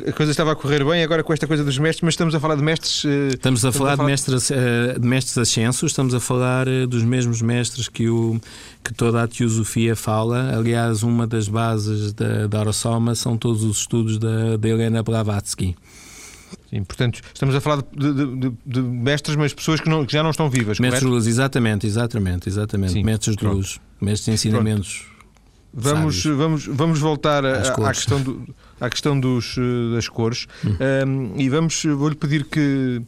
a 0.07 0.11
coisa 0.11 0.31
estava 0.31 0.51
a 0.51 0.55
correr 0.55 0.85
bem 0.85 1.01
agora 1.01 1.23
com 1.23 1.33
esta 1.33 1.47
coisa 1.47 1.63
dos 1.63 1.79
mestres, 1.79 2.03
mas 2.03 2.13
estamos 2.13 2.35
a 2.35 2.39
falar 2.39 2.55
de 2.55 2.63
mestres. 2.63 3.05
Eh, 3.05 3.29
estamos 3.33 3.65
a, 3.65 3.69
estamos 3.69 3.77
falar, 3.77 3.93
a 3.93 3.97
falar 3.97 4.05
de 4.05 4.11
mestres, 4.11 4.51
eh, 4.51 4.99
de 4.99 5.07
mestres 5.07 5.37
ascensos, 5.39 5.91
estamos 5.91 6.13
a 6.13 6.19
falar 6.19 6.67
dos 6.87 7.03
mesmos 7.03 7.41
mestres 7.41 7.87
que, 7.87 8.07
o, 8.07 8.39
que 8.83 8.93
toda 8.93 9.23
a 9.23 9.27
teosofia 9.27 9.78
filosofia 9.79 9.95
fala. 9.95 10.57
Aliás, 10.57 11.03
uma 11.03 11.25
das 11.25 11.47
bases 11.47 12.13
da, 12.13 12.47
da 12.47 12.59
Orosoma 12.59 13.15
são 13.15 13.37
todos 13.37 13.63
os 13.63 13.79
estudos 13.79 14.17
da, 14.17 14.57
da 14.57 14.69
Helena 14.69 15.01
Blavatsky. 15.01 15.75
Sim, 16.69 16.83
portanto, 16.83 17.21
estamos 17.33 17.55
a 17.55 17.61
falar 17.61 17.83
de, 17.95 18.13
de, 18.13 18.53
de, 18.65 18.81
mestres, 18.81 19.35
mas 19.35 19.53
pessoas 19.53 19.79
que, 19.79 19.89
não, 19.89 20.05
que, 20.05 20.13
já 20.13 20.21
não 20.21 20.31
estão 20.31 20.49
vivas. 20.49 20.79
Mestres 20.79 21.03
de 21.03 21.07
luz, 21.07 21.27
exatamente, 21.27 21.87
exatamente, 21.87 22.49
exatamente. 22.49 22.93
Sim, 22.93 23.03
mestres 23.03 23.35
de 23.35 23.45
luz, 23.45 23.79
mestres 23.99 24.25
de 24.25 24.31
ensinamentos. 24.31 25.05
Vamos, 25.71 26.23
vamos, 26.23 26.65
vamos 26.65 26.99
voltar 26.99 27.45
a, 27.45 27.61
à 27.61 27.93
questão, 27.93 28.21
do, 28.21 28.55
à 28.81 28.89
questão 28.89 29.19
dos, 29.19 29.55
eh, 29.55 29.95
das 29.95 30.09
cores 30.09 30.47
hum. 30.65 30.75
um, 31.07 31.39
e 31.39 31.47
vamos, 31.47 31.83
vou-lhe 31.85 32.15
pedir 32.15 32.45
que 32.45 33.03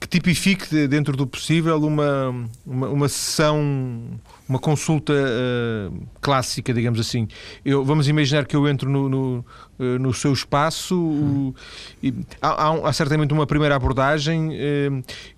que 0.00 0.08
tipifique 0.08 0.86
dentro 0.86 1.16
do 1.16 1.26
possível 1.26 1.76
uma, 1.82 2.48
uma, 2.66 2.88
uma 2.88 3.08
sessão, 3.08 4.02
uma 4.48 4.58
consulta 4.58 5.12
uh, 5.12 6.06
clássica, 6.20 6.74
digamos 6.74 7.00
assim. 7.00 7.26
Eu, 7.64 7.84
vamos 7.84 8.06
imaginar 8.06 8.44
que 8.44 8.54
eu 8.54 8.68
entro 8.68 8.90
no, 8.90 9.08
no, 9.08 9.44
uh, 9.78 9.82
no 9.98 10.12
seu 10.12 10.32
espaço, 10.32 10.94
uh, 10.98 11.54
e, 12.02 12.12
há, 12.42 12.68
há, 12.68 12.88
há, 12.88 12.92
certamente 12.92 13.32
uma 13.32 13.46
primeira 13.46 13.74
abordagem. 13.74 14.50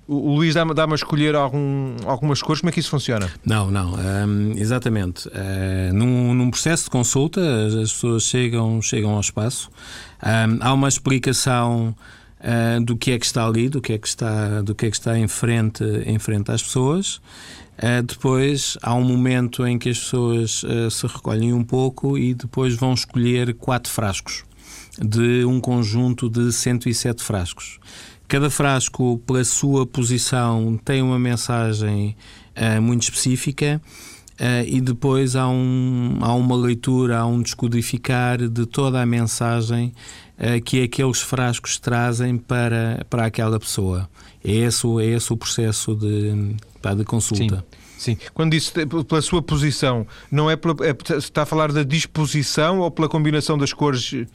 o 0.09 0.35
Luís 0.35 0.55
dá-me 0.55 0.75
dá 0.75 0.85
a 0.85 0.95
escolher 0.95 1.35
algum, 1.37 1.95
algumas 2.05 2.43
cores, 2.43 2.61
como 2.61 2.71
é 2.71 2.73
que 2.73 2.81
isso 2.81 2.91
funciona? 2.91 3.31
Não, 3.45 3.71
não, 3.71 3.95
um, 3.95 4.53
exatamente. 4.57 5.29
Num, 5.93 6.35
num, 6.35 6.51
processo 6.51 6.85
de 6.85 6.91
consulta, 6.91 7.41
as 7.67 7.93
pessoas 7.93 8.25
chegam, 8.25 8.83
chegam 8.83 9.13
ao 9.13 9.21
espaço, 9.21 9.71
um, 10.23 10.59
há 10.61 10.73
uma 10.73 10.89
explicação 10.89 11.95
uh, 12.41 12.85
do 12.85 12.97
que 12.97 13.13
é 13.13 13.19
que 13.19 13.27
está 13.27 13.47
ali, 13.47 13.69
do 13.69 13.81
que 13.81 13.93
é 13.93 13.99
que 13.99 14.09
está, 14.09 14.63
do 14.63 14.75
que 14.75 14.87
é 14.87 14.91
que 14.91 14.97
está 14.97 15.19
em 15.19 15.29
frente, 15.29 15.85
em 16.05 16.19
frente 16.19 16.51
às 16.51 16.63
pessoas. 16.63 17.17
Uh, 17.79 18.03
depois 18.05 18.79
há 18.83 18.95
um 18.95 19.05
momento 19.05 19.67
em 19.67 19.79
que 19.79 19.91
as 19.91 19.99
pessoas 19.99 20.63
uh, 20.63 20.91
se 20.91 21.07
recolhem 21.07 21.53
um 21.53 21.63
pouco 21.63 22.17
e 22.17 22.35
depois 22.35 22.75
vão 22.75 22.95
escolher 22.95 23.55
quatro 23.55 23.93
frascos 23.93 24.45
de 24.99 25.45
um 25.45 25.61
conjunto 25.61 26.31
de 26.31 26.53
107 26.53 27.23
frascos. 27.23 27.79
Cada 28.27 28.49
frasco, 28.51 29.19
pela 29.27 29.45
sua 29.45 29.87
posição, 29.87 30.81
tem 30.85 31.03
uma 31.03 31.19
mensagem 31.19 32.17
muito 32.83 33.03
específica. 33.03 33.81
Uh, 34.39 34.67
e 34.67 34.81
depois 34.83 35.35
há, 35.35 35.49
um, 35.49 36.19
há 36.21 36.35
uma 36.35 36.55
leitura, 36.55 37.19
há 37.19 37.27
um 37.27 37.41
descodificar 37.41 38.37
de 38.49 38.67
toda 38.67 39.01
a 39.01 39.07
mensagem 39.07 39.95
uh, 40.39 40.61
que 40.63 40.83
aqueles 40.83 41.23
frascos 41.23 41.79
trazem 41.79 42.37
para, 42.37 43.07
para 43.09 43.25
aquela 43.25 43.59
pessoa. 43.59 44.09
É 44.45 44.53
esse, 44.53 44.87
é 45.01 45.07
esse 45.07 45.33
o 45.33 45.37
processo 45.39 45.95
de, 45.95 46.55
pá, 46.83 46.93
de 46.93 47.05
consulta. 47.05 47.65
Sim. 47.97 48.15
Sim. 48.15 48.19
Quando 48.35 48.51
disse 48.53 48.71
pela 48.87 49.23
sua 49.23 49.41
posição, 49.41 50.07
não 50.31 50.51
é, 50.51 50.57
pela, 50.57 50.75
é 50.87 50.95
está 51.17 51.43
a 51.43 51.47
falar 51.47 51.73
da 51.73 51.83
disposição 51.83 52.81
ou 52.81 52.91
pela 52.91 53.09
combinação 53.09 53.57
das 53.57 53.73
cores? 53.73 54.27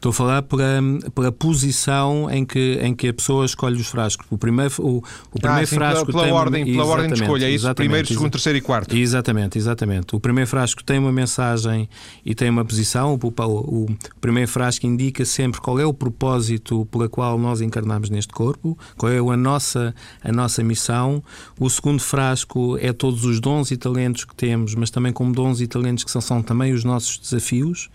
Estou 0.00 0.08
a 0.08 0.12
falar 0.14 0.42
pela, 0.44 0.80
pela 1.14 1.30
posição 1.30 2.26
em 2.30 2.42
que, 2.42 2.78
em 2.80 2.94
que 2.94 3.08
a 3.08 3.12
pessoa 3.12 3.44
escolhe 3.44 3.78
os 3.78 3.86
frascos. 3.86 4.26
O 4.30 4.38
primeiro, 4.38 4.72
o, 4.78 5.04
o 5.30 5.38
primeiro 5.38 5.62
ah, 5.62 5.66
sim, 5.66 5.74
frasco 5.74 6.06
pela, 6.06 6.20
pela 6.20 6.24
tem 6.24 6.32
ordem, 6.32 6.64
pela 6.64 6.84
ordem 6.86 7.12
de 7.12 7.20
escolha, 7.20 7.44
é 7.44 7.50
isso? 7.50 7.74
Primeiro, 7.74 8.08
segundo, 8.08 8.30
terceiro 8.30 8.56
e 8.56 8.62
quarto. 8.62 8.96
Exatamente, 8.96 9.58
exatamente. 9.58 10.16
O 10.16 10.18
primeiro 10.18 10.48
frasco 10.48 10.82
tem 10.82 10.98
uma 10.98 11.12
mensagem 11.12 11.86
e 12.24 12.34
tem 12.34 12.48
uma 12.48 12.64
posição. 12.64 13.12
O, 13.12 13.26
o, 13.26 13.84
o 13.84 13.96
primeiro 14.22 14.50
frasco 14.50 14.86
indica 14.86 15.22
sempre 15.26 15.60
qual 15.60 15.78
é 15.78 15.84
o 15.84 15.92
propósito 15.92 16.86
pela 16.86 17.06
qual 17.06 17.38
nós 17.38 17.60
encarnamos 17.60 18.08
neste 18.08 18.32
corpo, 18.32 18.78
qual 18.96 19.12
é 19.12 19.18
a 19.18 19.36
nossa, 19.36 19.94
a 20.24 20.32
nossa 20.32 20.64
missão. 20.64 21.22
O 21.58 21.68
segundo 21.68 22.00
frasco 22.00 22.78
é 22.80 22.90
todos 22.90 23.26
os 23.26 23.38
dons 23.38 23.70
e 23.70 23.76
talentos 23.76 24.24
que 24.24 24.34
temos, 24.34 24.74
mas 24.74 24.88
também 24.88 25.12
como 25.12 25.30
dons 25.34 25.60
e 25.60 25.66
talentos 25.66 26.04
que 26.04 26.10
são, 26.10 26.22
são 26.22 26.42
também 26.42 26.72
os 26.72 26.84
nossos 26.84 27.18
desafios. 27.18 27.90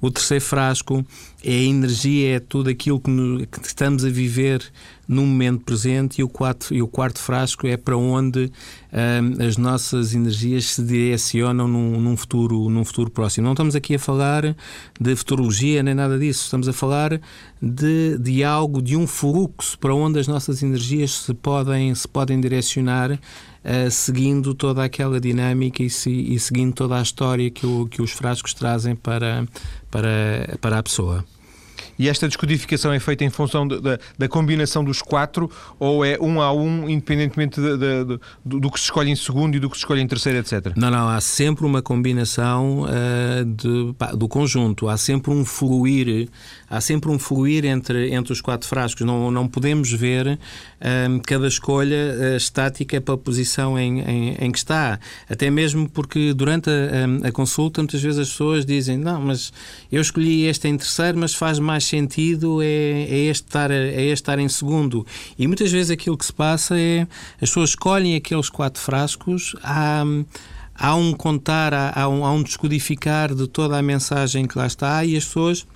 O 0.00 0.10
terceiro 0.10 0.42
frasco 0.42 1.04
é 1.44 1.49
a 1.52 1.62
energia, 1.62 2.36
é 2.36 2.40
tudo 2.40 2.70
aquilo 2.70 3.00
que, 3.00 3.10
no, 3.10 3.46
que 3.46 3.66
estamos 3.66 4.04
a 4.04 4.08
viver 4.08 4.62
no 5.10 5.26
momento 5.26 5.64
presente 5.64 6.20
e 6.20 6.22
o 6.22 6.28
quarto, 6.28 6.72
e 6.72 6.80
o 6.80 6.86
quarto 6.86 7.18
frasco 7.18 7.66
é 7.66 7.76
para 7.76 7.96
onde 7.96 8.52
um, 8.92 9.44
as 9.44 9.56
nossas 9.56 10.14
energias 10.14 10.66
se 10.66 10.82
direcionam 10.84 11.66
num, 11.66 12.00
num, 12.00 12.16
futuro, 12.16 12.70
num 12.70 12.84
futuro 12.84 13.10
próximo. 13.10 13.44
Não 13.44 13.54
estamos 13.54 13.74
aqui 13.74 13.96
a 13.96 13.98
falar 13.98 14.54
de 15.00 15.16
futurologia 15.16 15.82
nem 15.82 15.94
nada 15.94 16.16
disso, 16.16 16.44
estamos 16.44 16.68
a 16.68 16.72
falar 16.72 17.20
de, 17.60 18.16
de 18.18 18.44
algo, 18.44 18.80
de 18.80 18.96
um 18.96 19.04
fluxo 19.04 19.76
para 19.78 19.92
onde 19.92 20.20
as 20.20 20.28
nossas 20.28 20.62
energias 20.62 21.10
se 21.10 21.34
podem, 21.34 21.92
se 21.92 22.06
podem 22.06 22.40
direcionar 22.40 23.10
uh, 23.12 23.90
seguindo 23.90 24.54
toda 24.54 24.84
aquela 24.84 25.20
dinâmica 25.20 25.82
e, 25.82 25.90
se, 25.90 26.10
e, 26.10 26.38
seguindo 26.38 26.72
toda 26.72 26.96
a 26.96 27.02
história 27.02 27.50
que, 27.50 27.66
o, 27.66 27.88
que 27.88 28.00
os 28.00 28.12
frascos 28.12 28.54
trazem 28.54 28.94
para, 28.94 29.44
para, 29.90 30.56
para 30.60 30.78
a 30.78 30.82
pessoa. 30.84 31.24
E 32.00 32.08
esta 32.08 32.26
descodificação 32.26 32.94
é 32.94 32.98
feita 32.98 33.24
em 33.24 33.28
função 33.28 33.68
de, 33.68 33.78
de, 33.78 33.98
da 34.18 34.26
combinação 34.26 34.82
dos 34.82 35.02
quatro 35.02 35.50
ou 35.78 36.02
é 36.02 36.16
um 36.18 36.40
a 36.40 36.50
um, 36.50 36.88
independentemente 36.88 37.60
de, 37.60 38.18
do, 38.42 38.70
que 38.70 38.80
se 38.80 38.86
escolhe 38.86 39.10
em 39.10 39.14
segundo 39.14 39.54
e 39.54 39.60
do 39.60 39.68
que 39.68 39.76
se 39.76 39.82
escolhe 39.82 40.00
em 40.00 40.06
terceiro, 40.06 40.38
etc? 40.38 40.72
Não, 40.76 40.90
não, 40.90 41.10
há 41.10 41.20
sempre 41.20 41.66
uma 41.66 41.82
combinação 41.82 42.84
uh, 42.84 43.92
pá, 43.98 44.12
do 44.12 44.26
conjunto, 44.28 44.88
há 44.88 44.96
sempre 44.96 45.30
um 45.30 45.44
fluir, 45.44 46.30
há 46.70 46.80
sempre 46.80 47.10
um 47.10 47.18
fluir 47.18 47.66
entre, 47.66 48.14
entre 48.14 48.32
os 48.32 48.40
quatro 48.40 48.66
frascos. 48.66 49.04
Não, 49.04 49.30
não 49.30 49.46
podemos 49.46 49.92
ver 49.92 50.26
um, 50.26 50.36
eh, 50.80 51.20
cada 51.26 51.48
escolha 51.48 52.16
uh, 52.16 52.36
estática 52.38 52.98
para 52.98 53.12
a 53.12 53.18
posição 53.18 53.78
em, 53.78 54.00
em, 54.00 54.36
em, 54.40 54.50
que 54.50 54.56
está. 54.56 54.98
Até 55.28 55.50
mesmo 55.50 55.86
porque 55.86 56.32
durante 56.32 56.70
a, 56.70 57.28
a 57.28 57.30
consulta 57.30 57.82
muitas 57.82 58.00
vezes 58.00 58.18
as 58.20 58.30
pessoas 58.30 58.64
dizem 58.64 58.96
não, 58.96 59.20
mas 59.20 59.52
eu 59.92 60.00
escolhi 60.00 60.46
este 60.46 60.66
em 60.66 60.78
terceiro, 60.78 61.18
mas 61.18 61.34
faz 61.34 61.58
mais 61.58 61.89
sentido 61.90 62.62
é, 62.62 62.66
é, 62.66 63.18
este 63.26 63.46
estar, 63.46 63.70
é 63.70 64.02
este 64.02 64.22
estar 64.22 64.38
em 64.38 64.48
segundo. 64.48 65.06
E 65.38 65.46
muitas 65.46 65.70
vezes 65.70 65.90
aquilo 65.90 66.16
que 66.16 66.24
se 66.24 66.32
passa 66.32 66.78
é 66.78 67.06
as 67.34 67.50
pessoas 67.50 67.70
escolhem 67.70 68.14
aqueles 68.14 68.48
quatro 68.48 68.80
frascos, 68.80 69.54
há, 69.62 70.02
há 70.74 70.94
um 70.94 71.12
contar, 71.12 71.74
há, 71.74 71.92
há, 71.94 72.08
um, 72.08 72.24
há 72.24 72.32
um 72.32 72.42
descodificar 72.42 73.34
de 73.34 73.46
toda 73.46 73.76
a 73.76 73.82
mensagem 73.82 74.46
que 74.46 74.56
lá 74.56 74.66
está 74.66 75.04
e 75.04 75.16
as 75.16 75.24
pessoas 75.24 75.66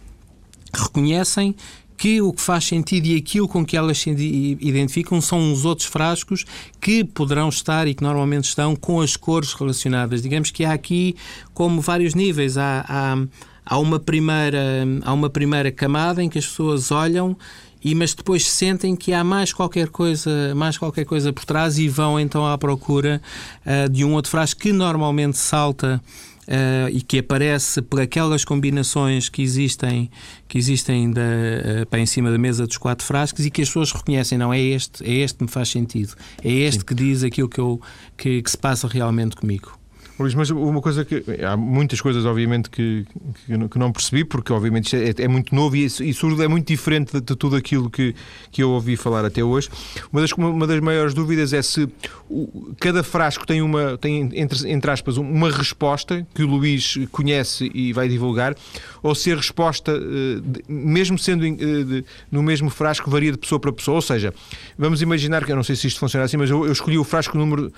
reconhecem 0.73 1.55
que 1.97 2.21
o 2.21 2.33
que 2.33 2.43
faz 2.43 2.65
sentido 2.65 3.07
e 3.07 3.17
aquilo 3.17 3.49
com 3.49 3.65
que 3.65 3.77
elas 3.77 3.99
se 3.99 4.11
identificam 4.11 5.21
são 5.21 5.53
os 5.53 5.65
outros 5.65 5.89
frascos 5.89 6.45
que 6.81 7.05
poderão 7.05 7.49
estar 7.49 7.87
e 7.87 7.95
que 7.95 8.03
normalmente 8.03 8.45
estão 8.45 8.75
com 8.75 9.01
as 9.01 9.17
cores 9.17 9.53
relacionadas. 9.53 10.23
Digamos 10.23 10.51
que 10.51 10.65
há 10.65 10.73
aqui 10.73 11.17
como 11.53 11.81
vários 11.81 12.15
níveis. 12.15 12.59
Há, 12.59 12.85
há 12.89 13.27
há 13.65 13.79
uma 13.79 13.99
primeira, 13.99 14.85
há 15.03 15.13
uma 15.13 15.31
primeira 15.31 15.71
camada 15.71 16.23
em 16.23 16.29
que 16.29 16.39
as 16.39 16.47
pessoas 16.47 16.91
olham 16.91 17.37
e 17.85 17.95
mas 17.95 18.15
depois 18.15 18.49
sentem 18.49 18.97
que 18.97 19.13
há 19.13 19.23
mais 19.23 19.53
qualquer 19.53 19.89
coisa, 19.89 20.55
mais 20.55 20.79
qualquer 20.79 21.05
coisa 21.05 21.33
por 21.33 21.45
trás 21.45 21.77
e 21.77 21.87
vão 21.87 22.19
então 22.19 22.47
à 22.47 22.57
procura 22.57 23.21
uh, 23.67 23.89
de 23.91 24.05
um 24.05 24.15
outro 24.15 24.31
frasco 24.31 24.61
que 24.61 24.73
normalmente 24.73 25.37
salta 25.37 26.01
Uh, 26.47 26.93
e 26.93 27.01
que 27.01 27.21
aparece 27.21 27.81
por 27.81 27.99
aquelas 27.99 28.45
combinações 28.45 29.31
que 29.31 29.41
existem 29.41 30.11
que 30.47 30.59
existem 30.59 31.11
da, 31.11 31.23
uh, 31.23 31.87
para 31.87 32.01
em 32.01 32.05
cima 32.05 32.31
da 32.31 32.37
mesa 32.37 32.67
dos 32.67 32.77
quatro 32.77 33.03
frascos 33.03 33.47
e 33.47 33.51
que 33.51 33.63
as 33.63 33.69
pessoas 33.69 33.91
reconhecem. 33.93 34.37
Não 34.37 34.53
é 34.53 34.61
este 34.61 35.03
é 35.07 35.11
este 35.11 35.39
que 35.39 35.45
me 35.45 35.51
faz 35.51 35.71
sentido. 35.71 36.13
É 36.45 36.53
este 36.53 36.81
Sim. 36.81 36.85
que 36.85 36.95
diz 36.95 37.25
aquilo 37.25 37.49
que 37.49 37.59
eu 37.59 37.81
que, 38.15 38.43
que 38.43 38.51
se 38.51 38.59
passa 38.59 38.87
realmente 38.87 39.37
comigo 39.37 39.73
Luís, 40.19 40.35
mas 40.35 40.49
uma 40.51 40.81
coisa 40.81 41.05
que. 41.05 41.25
Há 41.45 41.57
muitas 41.57 42.01
coisas, 42.01 42.25
obviamente, 42.25 42.71
que, 42.71 43.05
que, 43.47 43.79
não 43.79 43.91
percebi, 43.91 44.25
porque, 44.25 44.53
obviamente, 44.53 44.95
é, 44.95 45.13
é, 45.25 45.29
muito 45.29 45.53
novo 45.55 45.75
e, 45.75 45.85
e 45.85 46.15
surdo 46.15 46.41
é 46.43 46.47
muito 46.47 46.69
diferente 46.69 47.13
de, 47.15 47.21
de, 47.21 47.35
tudo 47.35 47.57
aquilo 47.57 47.91
que, 47.91 48.15
que 48.53 48.63
eu 48.63 48.71
ouvi 48.71 48.97
falar 48.97 49.25
até 49.25 49.43
hoje. 49.43 49.69
Uma 50.13 50.21
das, 50.21 50.33
uma 50.33 50.67
das 50.67 50.81
maiores 50.81 51.15
dúvidas 51.15 51.53
é 51.53 51.61
se 51.61 51.89
o, 52.31 52.75
cada 52.79 53.03
frasco 53.03 53.45
tem, 53.45 53.61
uma, 53.61 53.99
tem 53.99 54.31
entre, 54.35 54.71
entre 54.71 54.91
aspas, 54.91 55.17
uma 55.17 55.51
resposta 55.51 56.25
que 56.33 56.45
o 56.45 56.47
Luís 56.47 56.97
conhece 57.11 57.71
e 57.75 57.93
vai 57.93 58.09
divulgar, 58.09 58.55
ou 59.03 59.15
se 59.15 59.33
a 59.33 59.37
resposta, 59.37 59.93
eh, 59.93 60.63
mesmo 60.69 61.19
sendo 61.19 61.45
eh, 61.45 62.05
no 62.31 62.43
mesmo 62.43 62.71
frasco, 62.71 63.11
varia 63.11 63.33
de 63.33 63.39
pessoa 63.39 63.59
para 63.59 63.73
pessoa. 63.73 63.97
Ou 63.97 64.03
seja, 64.03 64.33
vamos 64.79 65.03
imaginar 65.03 65.45
que, 65.45 65.51
eu 65.51 65.57
não 65.57 65.65
sei 65.65 65.75
se 65.75 65.89
isto 65.89 65.99
funciona 65.99 66.25
assim, 66.25 66.37
mas 66.37 66.51
eu, 66.51 66.65
eu 66.65 66.73
escolhi 66.73 66.99
o 66.99 67.05
frasco 67.05 67.37
número 67.37 67.73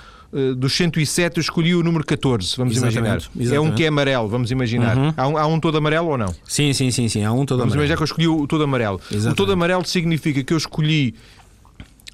dos 0.56 0.76
107 0.76 1.38
eu 1.38 1.40
escolhi 1.40 1.74
o 1.74 1.82
número 1.82 2.04
14, 2.04 2.56
vamos 2.56 2.76
exatamente, 2.76 2.98
imaginar. 2.98 3.16
Exatamente. 3.16 3.54
É 3.54 3.60
um 3.60 3.74
que 3.74 3.84
é 3.84 3.88
amarelo, 3.88 4.28
vamos 4.28 4.50
imaginar. 4.50 4.96
Uhum. 4.96 5.14
Há, 5.16 5.28
um, 5.28 5.36
há, 5.36 5.46
um, 5.46 5.60
todo 5.60 5.78
amarelo 5.78 6.08
ou 6.08 6.18
não? 6.18 6.34
Sim, 6.44 6.72
sim, 6.72 6.90
sim, 6.90 7.08
sim. 7.08 7.24
há 7.24 7.32
um 7.32 7.44
todo 7.46 7.58
vamos 7.58 7.74
amarelo. 7.74 7.74
Vamos 7.74 7.74
imaginar 7.74 7.96
que 7.96 8.02
eu 8.02 8.04
escolhi 8.04 8.28
o 8.28 8.46
todo 8.46 8.64
amarelo. 8.64 9.00
Exatamente. 9.10 9.32
O 9.32 9.36
todo 9.36 9.52
amarelo 9.52 9.84
significa 9.84 10.42
que 10.42 10.52
eu 10.52 10.58
escolhi, 10.58 11.14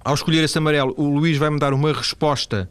ao 0.04 0.14
escolher 0.14 0.44
esse 0.44 0.56
amarelo, 0.58 0.94
o 0.96 1.08
Luís 1.08 1.36
vai-me 1.36 1.58
dar 1.58 1.72
uma 1.72 1.92
resposta 1.92 2.68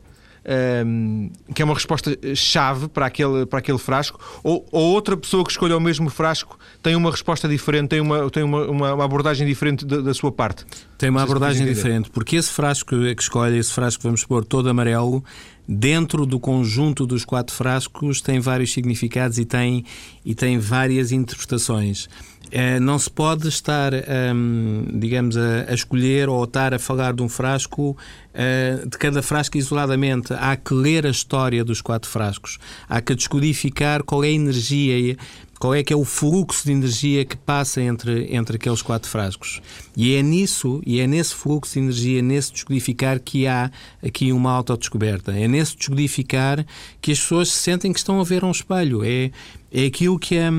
um, 0.86 1.30
que 1.54 1.62
é 1.62 1.66
uma 1.66 1.74
resposta 1.74 2.18
chave 2.36 2.88
para 2.88 3.06
aquele, 3.06 3.46
para 3.46 3.60
aquele 3.60 3.78
frasco, 3.78 4.20
ou, 4.44 4.66
ou, 4.72 4.94
outra 4.94 5.16
pessoa 5.16 5.44
que 5.44 5.52
escolha 5.52 5.78
o 5.78 5.80
mesmo 5.80 6.10
frasco 6.10 6.58
tem 6.82 6.96
uma 6.96 7.12
resposta 7.12 7.48
diferente, 7.48 7.90
tem 7.90 8.02
uma, 8.02 8.30
tem 8.30 8.44
uma, 8.44 8.66
uma, 8.68 8.94
uma 8.94 9.06
abordagem 9.06 9.46
diferente 9.46 9.86
da, 9.86 10.02
da, 10.02 10.14
sua 10.14 10.32
parte? 10.32 10.66
Tem 10.98 11.10
uma 11.10 11.24
abordagem 11.24 11.66
diferente, 11.66 12.10
porque 12.10 12.36
esse 12.36 12.52
frasco 12.52 12.90
que 12.90 13.22
escolhe, 13.22 13.58
esse 13.58 13.72
frasco 13.72 14.02
que 14.02 14.08
vamos 14.08 14.24
pôr 14.24 14.44
todo 14.44 14.70
amarelo, 14.70 15.24
dentro 15.68 16.26
do 16.26 16.40
conjunto 16.40 17.06
dos 17.06 17.24
quatro 17.24 17.56
frascos 17.56 18.22
tem 18.22 18.40
vários 18.40 18.74
significados 18.74 19.38
e 19.38 19.46
tem, 19.46 19.86
e 20.26 20.36
tem 20.36 20.58
várias 20.58 21.12
interpretações. 21.12 22.08
Eh, 22.52 22.82
não 22.82 23.00
se 23.00 23.10
pode 23.10 23.48
estar, 23.48 23.94
um, 24.36 24.86
digamos, 25.00 25.38
a, 25.38 25.74
escolher 25.74 26.28
ou 26.28 26.44
estar 26.44 26.74
a 26.74 26.80
falar 26.80 27.14
de 27.14 27.24
um 27.24 27.30
frasco, 27.30 27.92
uh, 27.92 28.90
de 28.90 28.98
cada 28.98 29.22
frasco 29.22 29.58
isoladamente. 29.58 30.34
Há 30.34 30.58
que 30.58 30.74
ler 30.74 31.06
a 31.06 31.10
história 31.10 31.64
dos 31.64 31.82
quatro 31.82 32.10
frascos. 32.10 32.58
Há 32.90 33.00
que 33.00 33.16
descodificar 33.16 34.04
qual 34.04 34.24
é 34.26 34.28
a 34.28 34.32
energia 34.32 35.16
qual 35.62 35.76
é 35.76 35.84
que 35.84 35.94
é 35.94 35.96
o 35.96 36.04
fluxo 36.04 36.66
de 36.66 36.72
energia 36.72 37.24
que 37.24 37.38
passa 37.38 37.80
entre, 37.80 38.36
entre 38.36 38.56
aqueles 38.56 38.82
quatro 38.82 39.08
frascos. 39.08 39.62
E 39.96 40.16
é 40.16 40.24
nisso, 40.24 40.82
e 40.84 41.00
é 41.00 41.06
nesse 41.06 41.36
fluxo 41.36 41.74
de 41.74 41.80
energia, 41.82 42.20
nesse 42.20 42.52
descodificar 42.52 43.20
que 43.20 43.46
há 43.46 43.70
aqui 44.04 44.32
uma 44.34 44.52
autodescoberta. 44.54 45.32
É 45.32 45.48
nesse 45.48 45.78
descodificar 45.78 46.66
que 47.00 47.12
as 47.12 47.20
pessoas 47.20 47.50
sentem 47.50 47.94
que 47.94 48.00
estão 48.00 48.20
a 48.20 48.24
ver 48.24 48.44
um 48.44 48.50
espelho. 48.50 49.04
É, 49.06 49.30
é 49.72 49.86
aquilo 49.86 50.18
que 50.18 50.36
é, 50.36 50.50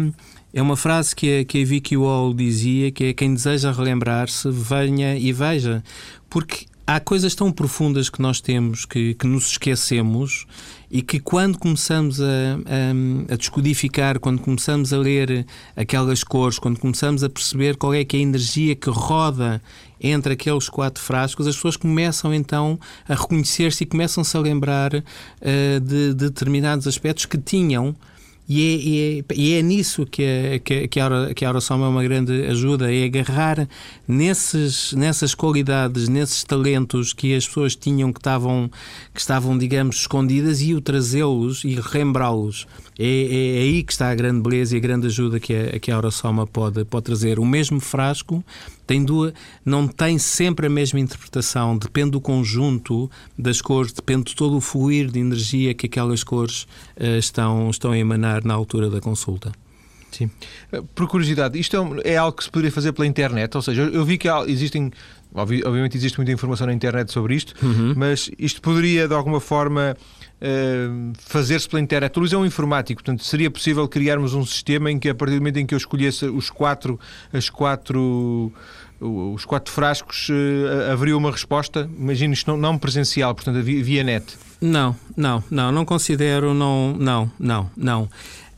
é 0.54 0.62
uma 0.62 0.76
frase 0.76 1.16
que 1.16 1.40
a, 1.40 1.44
que 1.44 1.60
a 1.60 1.66
Vicky 1.66 1.96
Wall 1.96 2.32
dizia, 2.32 2.92
que 2.92 3.06
é 3.06 3.12
quem 3.12 3.34
deseja 3.34 3.72
relembrar-se, 3.72 4.48
venha 4.52 5.18
e 5.18 5.32
veja. 5.32 5.82
Porque 6.30 6.66
há 6.86 7.00
coisas 7.00 7.34
tão 7.34 7.50
profundas 7.52 8.08
que 8.10 8.20
nós 8.20 8.40
temos 8.40 8.84
que, 8.84 9.14
que 9.14 9.26
nos 9.26 9.52
esquecemos 9.52 10.46
e 10.90 11.00
que 11.00 11.18
quando 11.18 11.58
começamos 11.58 12.20
a, 12.20 12.24
a, 12.24 13.32
a, 13.32 13.36
descodificar, 13.36 14.18
quando 14.18 14.40
começamos 14.40 14.92
a 14.92 14.98
ler 14.98 15.46
aquelas 15.74 16.22
cores, 16.22 16.58
quando 16.58 16.78
começamos 16.78 17.24
a 17.24 17.30
perceber 17.30 17.76
qual 17.76 17.94
é 17.94 18.04
que 18.04 18.16
é 18.16 18.20
a 18.20 18.22
energia 18.22 18.74
que 18.74 18.90
roda 18.90 19.62
entre 20.00 20.34
aqueles 20.34 20.68
quatro 20.68 21.02
frascos, 21.02 21.46
as 21.46 21.54
pessoas 21.54 21.76
começam 21.76 22.34
então 22.34 22.78
a 23.08 23.14
reconhecer-se 23.14 23.84
e 23.84 23.86
começam-se 23.86 24.36
a 24.36 24.40
lembrar 24.40 24.92
uh, 24.94 25.80
de, 25.80 26.08
de 26.08 26.14
determinados 26.14 26.86
aspectos 26.86 27.24
que 27.24 27.38
tinham 27.38 27.94
e 28.48 28.60
é, 28.60 28.76
e 28.76 29.24
é, 29.28 29.34
e 29.34 29.54
é 29.54 29.62
nisso 29.62 30.04
que 30.04 30.22
a, 30.22 30.58
que, 30.58 30.88
que 31.34 31.44
a 31.44 31.48
oração 31.48 31.84
é 31.84 31.88
uma 31.88 32.02
grande 32.02 32.44
ajuda, 32.46 32.92
é 32.92 33.04
agarrar 33.04 33.68
nesses, 34.06 34.92
nessas 34.92 35.34
qualidades, 35.34 36.08
nesses 36.08 36.42
talentos 36.42 37.12
que 37.12 37.34
as 37.34 37.46
pessoas 37.46 37.76
tinham 37.76 38.12
que 38.12 38.18
estavam, 38.18 38.70
que 39.14 39.20
estavam 39.20 39.56
digamos, 39.56 39.96
escondidas 39.96 40.60
e 40.60 40.74
o 40.74 40.80
trazê-los 40.80 41.64
e 41.64 41.74
relembrá-los. 41.74 42.66
É, 42.98 43.04
é, 43.04 43.58
é, 43.58 43.62
aí 43.62 43.82
que 43.82 43.92
está 43.92 44.10
a 44.10 44.14
grande 44.14 44.42
beleza 44.42 44.74
e 44.74 44.78
a 44.78 44.80
grande 44.80 45.06
ajuda 45.06 45.40
que 45.40 45.54
a, 45.54 45.78
que 45.78 45.90
a 45.90 45.96
Orasoma 45.96 46.46
pode, 46.46 46.84
pode 46.84 47.04
trazer. 47.04 47.38
O 47.38 47.46
mesmo 47.46 47.80
frasco 47.80 48.44
tem 48.86 49.04
duas, 49.04 49.32
não 49.64 49.86
tem 49.86 50.18
sempre 50.18 50.66
a 50.66 50.70
mesma 50.70 51.00
interpretação, 51.00 51.76
depende 51.76 52.12
do 52.12 52.20
conjunto 52.20 53.10
das 53.38 53.60
cores, 53.60 53.92
depende 53.92 54.24
de 54.24 54.36
todo 54.36 54.56
o 54.56 54.60
fluir 54.60 55.10
de 55.10 55.20
energia 55.20 55.74
que 55.74 55.86
aquelas 55.86 56.24
cores 56.24 56.62
uh, 56.96 57.18
estão, 57.18 57.70
estão 57.70 57.92
a 57.92 57.98
emanar 57.98 58.44
na 58.44 58.54
altura 58.54 58.90
da 58.90 59.00
consulta. 59.00 59.52
Sim. 60.12 60.30
Eh, 60.70 60.82
por 60.94 61.08
curiosidade, 61.08 61.58
isto 61.58 61.76
é, 62.04 62.12
é, 62.12 62.16
algo 62.16 62.36
que 62.36 62.44
se 62.44 62.50
poderia 62.50 62.70
fazer 62.70 62.92
pela 62.92 63.06
internet? 63.06 63.54
Ou 63.56 63.62
seja, 63.62 63.82
eu 63.82 64.04
vi 64.04 64.18
que 64.18 64.28
há, 64.28 64.44
existem, 64.46 64.92
obviamente 65.34 65.96
existe 65.96 66.18
muita 66.18 66.30
informação 66.30 66.66
na 66.66 66.72
internet 66.72 67.10
sobre 67.10 67.34
isto, 67.34 67.54
uhum. 67.62 67.94
mas 67.96 68.30
isto 68.38 68.60
poderia 68.60 69.08
de 69.08 69.14
alguma 69.14 69.40
forma 69.40 69.96
uh, 70.42 71.12
fazer-se 71.18 71.68
pela 71.68 71.80
internet. 71.80 72.16
Luís 72.16 72.32
é 72.32 72.36
um 72.36 72.44
informático, 72.44 73.02
portanto 73.02 73.24
seria 73.24 73.50
possível 73.50 73.86
criarmos 73.88 74.34
um 74.34 74.44
sistema 74.44 74.90
em 74.90 74.98
que 74.98 75.08
a 75.08 75.14
partir 75.14 75.34
do 75.34 75.40
momento 75.40 75.58
em 75.58 75.66
que 75.66 75.74
eu 75.74 75.78
escolhesse 75.78 76.26
os 76.26 76.50
quatro, 76.50 76.98
as 77.32 77.48
quatro 77.48 78.52
os 79.00 79.44
quatro 79.44 79.72
frascos 79.72 80.28
uh, 80.28 80.92
haveria 80.92 81.16
uma 81.16 81.30
resposta, 81.30 81.90
imagino 81.98 82.34
isto 82.34 82.48
não, 82.50 82.56
não 82.56 82.78
presencial, 82.78 83.34
portanto 83.34 83.60
via, 83.62 83.82
via 83.82 84.04
net. 84.04 84.24
Não, 84.60 84.94
não, 85.16 85.42
não, 85.50 85.72
não 85.72 85.84
considero, 85.84 86.54
não, 86.54 86.94
não, 86.96 87.30
não, 87.38 87.70
não. 87.76 88.08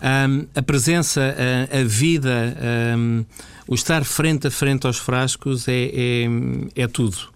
Um, 0.05 0.47
a 0.55 0.61
presença, 0.61 1.35
a, 1.73 1.79
a 1.79 1.85
vida, 1.85 2.55
um, 2.99 3.25
o 3.66 3.75
estar 3.75 4.05
frente 4.05 4.47
a 4.47 4.51
frente 4.51 4.87
aos 4.87 4.99
frascos 4.99 5.66
é, 5.66 5.90
é, 5.94 6.83
é 6.83 6.87
tudo. 6.87 7.34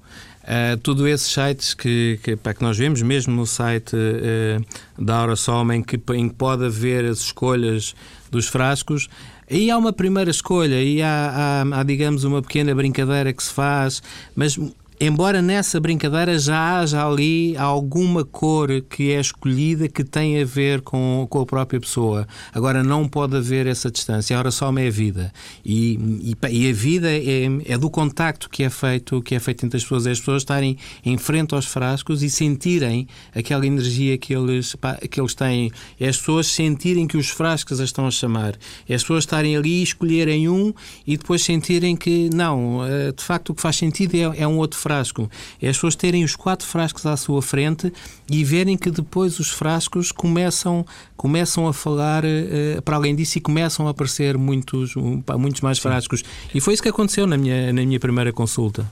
Uh, 0.49 0.79
tudo 0.79 1.07
esses 1.07 1.31
sites 1.31 1.75
que, 1.75 2.19
que, 2.23 2.35
que 2.35 2.63
nós 2.63 2.79
vemos, 2.79 3.03
mesmo 3.03 3.37
no 3.37 3.45
site 3.45 3.95
uh, 3.95 5.05
da 5.05 5.21
Hora 5.21 5.37
Soma, 5.37 5.77
em 5.77 5.83
que, 5.83 6.01
em 6.15 6.27
que 6.27 6.35
pode 6.35 6.65
haver 6.65 7.05
as 7.05 7.19
escolhas 7.19 7.95
dos 8.31 8.49
frascos, 8.49 9.11
aí 9.51 9.71
há 9.71 9.77
uma 9.77 9.93
primeira 9.93 10.31
escolha, 10.31 10.77
aí 10.77 11.03
há, 11.03 11.65
há, 11.67 11.81
há, 11.81 11.83
digamos, 11.83 12.25
uma 12.25 12.41
pequena 12.41 12.75
brincadeira 12.75 13.31
que 13.31 13.43
se 13.43 13.53
faz, 13.53 14.03
mas 14.35 14.59
embora 15.01 15.41
nessa 15.41 15.79
brincadeira 15.79 16.39
já 16.39 16.81
haja 16.81 17.07
ali 17.07 17.57
alguma 17.57 18.25
cor 18.25 18.69
que 18.83 19.13
é 19.13 19.21
escolhida 19.21 19.89
que 19.89 20.03
tem 20.03 20.41
a 20.41 20.45
ver 20.45 20.81
com, 20.81 21.27
com 21.31 21.41
a 21.41 21.47
própria 21.47 21.81
pessoa. 21.81 22.27
Agora, 22.53 22.83
não 22.83 23.09
pode 23.09 23.37
haver 23.37 23.67
essa 23.67 23.91
distância. 23.91 24.37
A 24.37 24.41
oração 24.41 24.77
é 24.77 24.89
a 24.89 24.91
vida. 24.91 25.33
E, 25.65 25.95
e, 26.23 26.37
e, 26.51 26.71
a 26.71 26.73
vida 26.73 27.09
é, 27.11 27.73
é 27.73 27.79
do 27.79 27.89
contacto 27.89 28.51
que 28.51 28.65
é 28.65 28.71
feito 28.71 29.23
que 29.23 29.35
é 29.35 29.41
feito 29.41 29.65
entre 29.65 29.77
as 29.77 29.85
pessoas. 29.85 30.07
É 30.07 30.11
as 30.11 30.19
pessoas 30.19 30.43
estarem 30.43 30.77
em 31.05 31.17
frente 31.17 31.55
aos 31.55 31.67
frascos 31.67 32.23
e 32.23 32.31
sentirem 32.31 33.07
aquela 33.35 33.67
energia 33.67 34.19
que 34.19 34.35
eles, 34.35 34.75
que 35.11 35.21
eles 35.21 35.35
têm. 35.35 35.71
É 36.01 36.09
as 36.09 36.17
pessoas 36.17 36.49
sentirem 36.49 37.07
que 37.07 37.17
os 37.17 37.29
frascos 37.29 37.81
as 37.81 37.89
estão 37.89 38.07
a 38.07 38.11
chamar. 38.11 38.57
É 38.89 38.95
as 38.95 39.03
pessoas 39.03 39.23
estarem 39.23 39.57
ali 39.57 39.83
escolherem 39.83 40.49
um 40.49 40.73
e 41.07 41.17
depois 41.17 41.43
sentirem 41.43 41.97
que, 41.97 42.31
não, 42.35 42.85
eh, 42.85 43.13
de 43.13 43.23
facto 43.23 43.51
o 43.51 43.55
que 43.55 43.63
faz 43.63 43.77
sentido 43.77 44.15
é, 44.15 44.43
é 44.43 44.47
um 44.47 44.59
outro 44.59 44.79
frasco 44.79 44.88
frasco. 44.89 45.31
É 45.61 45.69
as 45.69 45.77
pessoas 45.77 45.95
terem 45.95 46.25
os 46.25 46.35
quatro 46.35 46.67
frascos 46.67 47.05
à 47.05 47.17
sua 47.17 47.43
frente 47.43 47.93
e 48.31 48.43
verem 48.43 48.77
que 48.77 48.91
depois 48.91 49.39
os 49.39 49.51
frascos 49.51 50.11
começam, 50.11 50.87
começam 51.17 51.69
a 51.69 51.75
falar 51.75 52.25
uh, 52.25 52.81
para 52.83 52.97
além 52.97 53.15
disso 53.15 53.37
e 53.37 53.41
começam 53.41 53.87
a 53.87 53.91
aparecer 53.91 54.39
muitos, 54.39 54.95
muitos 55.39 55.61
mais 55.61 55.79
frascos. 55.79 56.25
E 56.55 56.61
foi 56.61 56.73
isso 56.73 56.83
que 56.83 56.89
aconteceu 56.89 57.27
na 57.27 57.37
minha, 57.37 57.71
na 57.73 57.85
minha 57.85 58.01
primeira 58.01 58.33
consulta. 58.33 58.91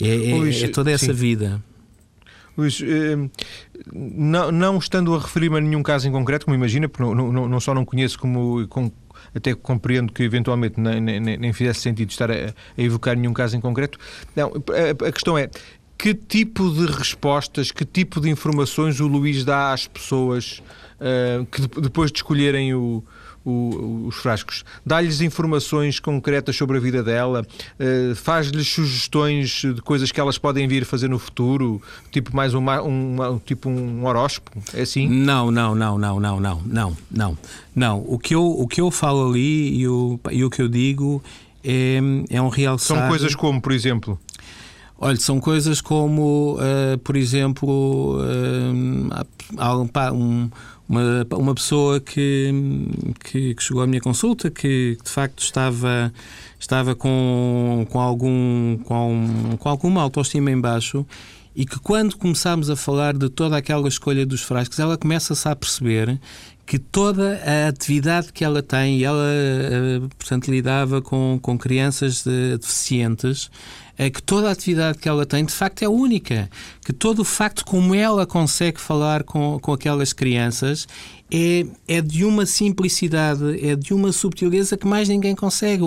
É, 0.00 0.08
é, 0.08 0.64
é 0.64 0.68
toda 0.68 0.90
essa 0.90 1.06
sim. 1.06 1.12
vida. 1.12 1.62
Luís, 2.56 2.82
eh, 2.82 3.16
não, 3.92 4.50
não 4.50 4.78
estando 4.78 5.14
a 5.14 5.18
referir-me 5.18 5.58
a 5.58 5.60
nenhum 5.60 5.82
caso 5.82 6.08
em 6.08 6.12
concreto, 6.12 6.46
como 6.46 6.54
imagina, 6.54 6.88
porque 6.88 7.02
não, 7.02 7.32
não, 7.32 7.48
não 7.48 7.60
só 7.60 7.74
não 7.74 7.84
conheço 7.84 8.18
como, 8.18 8.66
como 8.68 8.92
até 9.34 9.54
compreendo 9.54 10.12
que 10.12 10.22
eventualmente 10.22 10.78
nem, 10.78 11.00
nem, 11.00 11.20
nem 11.20 11.52
fizesse 11.52 11.80
sentido 11.80 12.10
estar 12.10 12.30
a, 12.30 12.34
a, 12.34 12.82
evocar 12.82 13.16
nenhum 13.16 13.32
caso 13.32 13.56
em 13.56 13.60
concreto. 13.60 13.98
Não, 14.34 14.52
a, 14.52 15.06
a 15.06 15.12
questão 15.12 15.36
é 15.36 15.48
que 15.96 16.14
tipo 16.14 16.70
de 16.70 16.86
respostas, 16.86 17.70
que 17.70 17.84
tipo 17.84 18.20
de 18.20 18.30
informações 18.30 19.00
o 19.00 19.06
Luís 19.06 19.44
dá 19.44 19.72
às 19.72 19.86
pessoas 19.86 20.62
uh, 20.98 21.44
que 21.46 21.80
depois 21.80 22.10
de 22.10 22.18
escolherem 22.18 22.74
o, 22.74 23.04
o, 23.44 24.06
os 24.06 24.16
frascos. 24.16 24.64
Dá-lhes 24.84 25.20
informações 25.20 25.98
concretas 25.98 26.56
sobre 26.56 26.76
a 26.76 26.80
vida 26.80 27.02
dela, 27.02 27.46
uh, 27.78 28.14
faz-lhes 28.14 28.68
sugestões 28.68 29.62
de 29.62 29.80
coisas 29.82 30.12
que 30.12 30.20
elas 30.20 30.38
podem 30.38 30.66
vir 30.68 30.84
fazer 30.84 31.08
no 31.08 31.18
futuro, 31.18 31.80
tipo 32.10 32.34
mais 32.34 32.54
um, 32.54 32.60
um, 32.60 33.38
tipo 33.44 33.68
um 33.68 34.04
horóscopo, 34.04 34.62
é 34.74 34.82
assim? 34.82 35.08
Não, 35.08 35.50
não, 35.50 35.74
não, 35.74 35.98
não, 35.98 36.20
não, 36.20 36.40
não, 36.40 36.62
não, 36.64 36.96
não. 37.10 37.38
Não, 37.74 38.04
o 38.06 38.18
que 38.18 38.34
eu, 38.34 38.44
o 38.44 38.66
que 38.66 38.80
eu 38.80 38.90
falo 38.90 39.30
ali 39.30 39.78
e 39.78 39.88
o, 39.88 40.20
e 40.30 40.44
o 40.44 40.50
que 40.50 40.60
eu 40.60 40.68
digo 40.68 41.22
é, 41.64 41.98
é 42.30 42.42
um 42.42 42.48
realçar... 42.48 42.98
São 42.98 43.08
coisas 43.08 43.34
como, 43.34 43.60
por 43.60 43.72
exemplo? 43.72 44.18
Olha, 45.02 45.16
são 45.16 45.40
coisas 45.40 45.80
como, 45.80 46.58
uh, 46.58 46.98
por 46.98 47.16
exemplo, 47.16 48.18
uh, 48.18 50.12
um, 50.12 50.50
uma, 50.86 51.26
uma 51.38 51.54
pessoa 51.54 51.98
que, 52.00 52.52
que, 53.24 53.54
que, 53.54 53.62
chegou 53.62 53.82
à 53.82 53.86
minha 53.86 54.00
consulta 54.02 54.50
que 54.50 54.98
de 55.02 55.10
facto 55.10 55.42
estava, 55.42 56.12
estava 56.58 56.94
com, 56.94 57.86
com, 57.88 57.98
algum, 57.98 58.76
com, 58.84 59.56
com 59.58 59.68
alguma 59.70 60.02
autoestima 60.02 60.50
em 60.50 60.60
baixo 60.60 61.06
e 61.56 61.64
que 61.64 61.78
quando 61.78 62.16
começámos 62.16 62.68
a 62.68 62.76
falar 62.76 63.16
de 63.16 63.30
toda 63.30 63.56
aquela 63.56 63.88
escolha 63.88 64.26
dos 64.26 64.42
frascos, 64.42 64.78
ela 64.78 64.98
começa-se 64.98 65.48
a 65.48 65.56
perceber 65.56 66.20
que 66.66 66.78
toda 66.78 67.40
a 67.44 67.68
atividade 67.68 68.32
que 68.32 68.44
ela 68.44 68.62
tem, 68.62 69.02
ela, 69.02 69.26
eh, 69.26 70.00
portanto, 70.16 70.48
lidava 70.48 71.02
com, 71.02 71.36
com 71.42 71.58
crianças 71.58 72.22
deficientes, 72.24 73.50
é 73.89 73.89
que 74.08 74.22
toda 74.22 74.48
a 74.48 74.52
atividade 74.52 74.98
que 74.98 75.08
ela 75.08 75.26
tem 75.26 75.44
de 75.44 75.52
facto 75.52 75.82
é 75.82 75.88
única, 75.88 76.48
que 76.82 76.92
todo 76.92 77.18
o 77.18 77.24
facto 77.24 77.64
como 77.66 77.94
ela 77.94 78.24
consegue 78.24 78.80
falar 78.80 79.24
com, 79.24 79.58
com 79.60 79.72
aquelas 79.74 80.14
crianças 80.14 80.86
é, 81.30 81.66
é 81.86 82.00
de 82.00 82.24
uma 82.24 82.44
simplicidade, 82.44 83.66
é 83.66 83.76
de 83.76 83.94
uma 83.94 84.12
subtileza 84.12 84.76
que 84.76 84.86
mais 84.86 85.08
ninguém 85.08 85.34
consegue. 85.34 85.82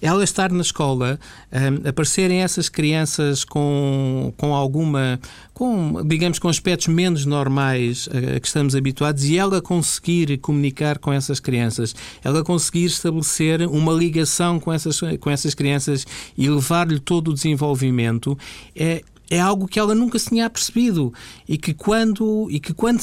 Ela 0.00 0.22
estar 0.22 0.52
na 0.52 0.60
escola, 0.60 1.18
um, 1.50 1.88
aparecerem 1.88 2.42
essas 2.42 2.68
crianças 2.68 3.44
com, 3.44 4.32
com 4.36 4.54
alguma, 4.54 5.18
com, 5.54 6.02
digamos, 6.06 6.38
com 6.38 6.48
aspectos 6.48 6.88
menos 6.88 7.24
normais 7.24 8.08
a, 8.12 8.36
a 8.36 8.40
que 8.40 8.46
estamos 8.46 8.74
habituados 8.74 9.24
e 9.24 9.38
ela 9.38 9.62
conseguir 9.62 10.38
comunicar 10.38 10.98
com 10.98 11.12
essas 11.12 11.40
crianças, 11.40 11.94
ela 12.22 12.44
conseguir 12.44 12.84
estabelecer 12.84 13.62
uma 13.62 13.92
ligação 13.92 14.60
com 14.60 14.72
essas, 14.72 15.00
com 15.20 15.30
essas 15.30 15.54
crianças 15.54 16.06
e 16.36 16.48
levar-lhe 16.48 17.00
todo 17.00 17.28
o 17.28 17.34
desenvolvimento, 17.34 18.36
é, 18.76 19.02
é 19.32 19.40
algo 19.40 19.68
que 19.68 19.78
ela 19.78 19.94
nunca 19.94 20.18
se 20.18 20.30
tinha 20.30 20.48
percebido 20.50 21.12
e 21.48 21.56
que 21.56 21.74
quando 21.74 22.48
e 22.50 22.58
que 22.58 22.72
quando 22.72 23.02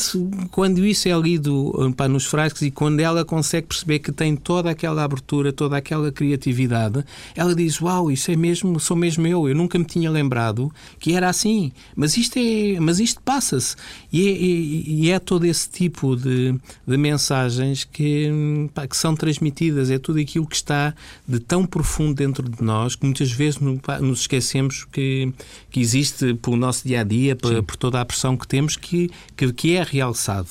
quando 0.52 0.86
isso 0.86 1.08
é 1.08 1.18
lido 1.18 1.94
pá, 1.96 2.08
nos 2.08 2.26
frascos 2.26 2.62
e 2.62 2.72
quando 2.72 3.00
ela 3.00 3.24
consegue 3.24 3.68
perceber 3.68 4.00
que 4.00 4.12
tem 4.12 4.36
toda 4.36 4.70
aquela 4.70 5.04
abertura 5.04 5.54
toda 5.54 5.78
aquela 5.78 6.12
criatividade 6.12 7.04
ela 7.36 7.56
diz 7.56 7.80
uau 7.82 8.12
isso 8.12 8.32
é 8.32 8.36
mesmo 8.36 8.80
sou 8.80 8.98
mesmo 8.98 9.28
eu. 9.28 9.48
Eu 9.48 9.56
nunca 9.56 9.78
me 9.78 9.86
tinha 9.86 10.10
lembrado 10.10 10.72
que 11.00 11.14
era 11.14 11.30
assim. 11.30 11.72
Mas 11.96 12.18
isto 12.18 12.38
é 12.38 12.80
mas 12.80 13.00
isto 13.00 13.22
passa-se. 13.22 13.76
E, 14.12 14.28
é, 14.28 14.32
e, 14.32 15.12
é 15.12 15.20
todo 15.20 15.46
esse 15.46 15.70
tipo 15.70 16.16
de, 16.16 16.56
de 16.88 16.98
mensagens 16.98 17.84
que 17.84 18.70
pá, 18.74 18.88
que 18.88 18.98
são 18.98 19.16
transmitidas. 19.16 19.90
É 19.90 20.00
tudo 20.00 20.20
aquilo 20.20 20.48
que 20.48 20.56
está 20.56 20.94
de 21.28 21.40
tão 21.40 21.66
profundo 21.66 22.16
dentro 22.16 22.48
de 22.50 22.64
nós 22.64 22.96
que 22.96 23.06
muitas 23.06 23.32
vezes 23.32 23.60
nos 23.60 24.22
esquecemos 24.22 24.86
que 24.92 25.32
que 25.70 25.80
existe 25.80 26.19
existe 26.20 26.34
pelo 26.36 26.56
nosso 26.56 26.88
dia 26.88 27.02
a 27.02 27.04
dia, 27.04 27.36
por, 27.36 27.64
por 27.64 27.76
toda 27.76 28.02
a 28.02 28.06
pressão 28.06 28.36
que 28.38 28.48
temos, 28.48 28.76
que, 28.76 29.10
que, 29.36 29.52
que 29.54 29.76
é 29.76 29.84
realçado. 29.84 30.50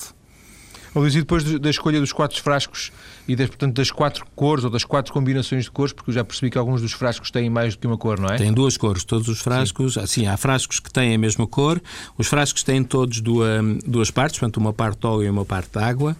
Oh, 0.93 0.99
Luís, 0.99 1.13
e 1.15 1.19
depois 1.19 1.43
da 1.59 1.69
escolha 1.69 1.99
dos 1.99 2.11
quatro 2.11 2.41
frascos 2.41 2.91
e 3.29 3.35
das, 3.35 3.47
portanto, 3.47 3.75
das 3.75 3.91
quatro 3.91 4.25
cores 4.35 4.63
ou 4.63 4.71
das 4.71 4.83
quatro 4.83 5.13
combinações 5.13 5.65
de 5.65 5.71
cores, 5.71 5.93
porque 5.93 6.09
eu 6.09 6.15
já 6.15 6.23
percebi 6.23 6.49
que 6.49 6.57
alguns 6.57 6.81
dos 6.81 6.93
frascos 6.93 7.29
têm 7.29 7.47
mais 7.47 7.75
do 7.75 7.79
que 7.79 7.85
uma 7.85 7.95
cor, 7.95 8.19
não 8.19 8.27
é? 8.27 8.37
Tem 8.37 8.51
duas 8.51 8.75
cores, 8.75 9.03
todos 9.03 9.27
os 9.27 9.39
frascos. 9.39 9.93
Sim, 9.93 9.99
assim, 9.99 10.25
há 10.25 10.35
frascos 10.35 10.79
que 10.79 10.91
têm 10.91 11.13
a 11.13 11.17
mesma 11.17 11.45
cor, 11.45 11.79
os 12.17 12.25
frascos 12.25 12.63
têm 12.63 12.83
todos 12.83 13.21
duas, 13.21 13.63
duas 13.85 14.09
partes, 14.09 14.39
portanto, 14.39 14.57
uma 14.57 14.73
parte 14.73 15.01
de 15.01 15.05
óleo 15.05 15.27
e 15.27 15.29
uma 15.29 15.45
parte 15.45 15.69
de 15.71 15.77
água. 15.77 16.17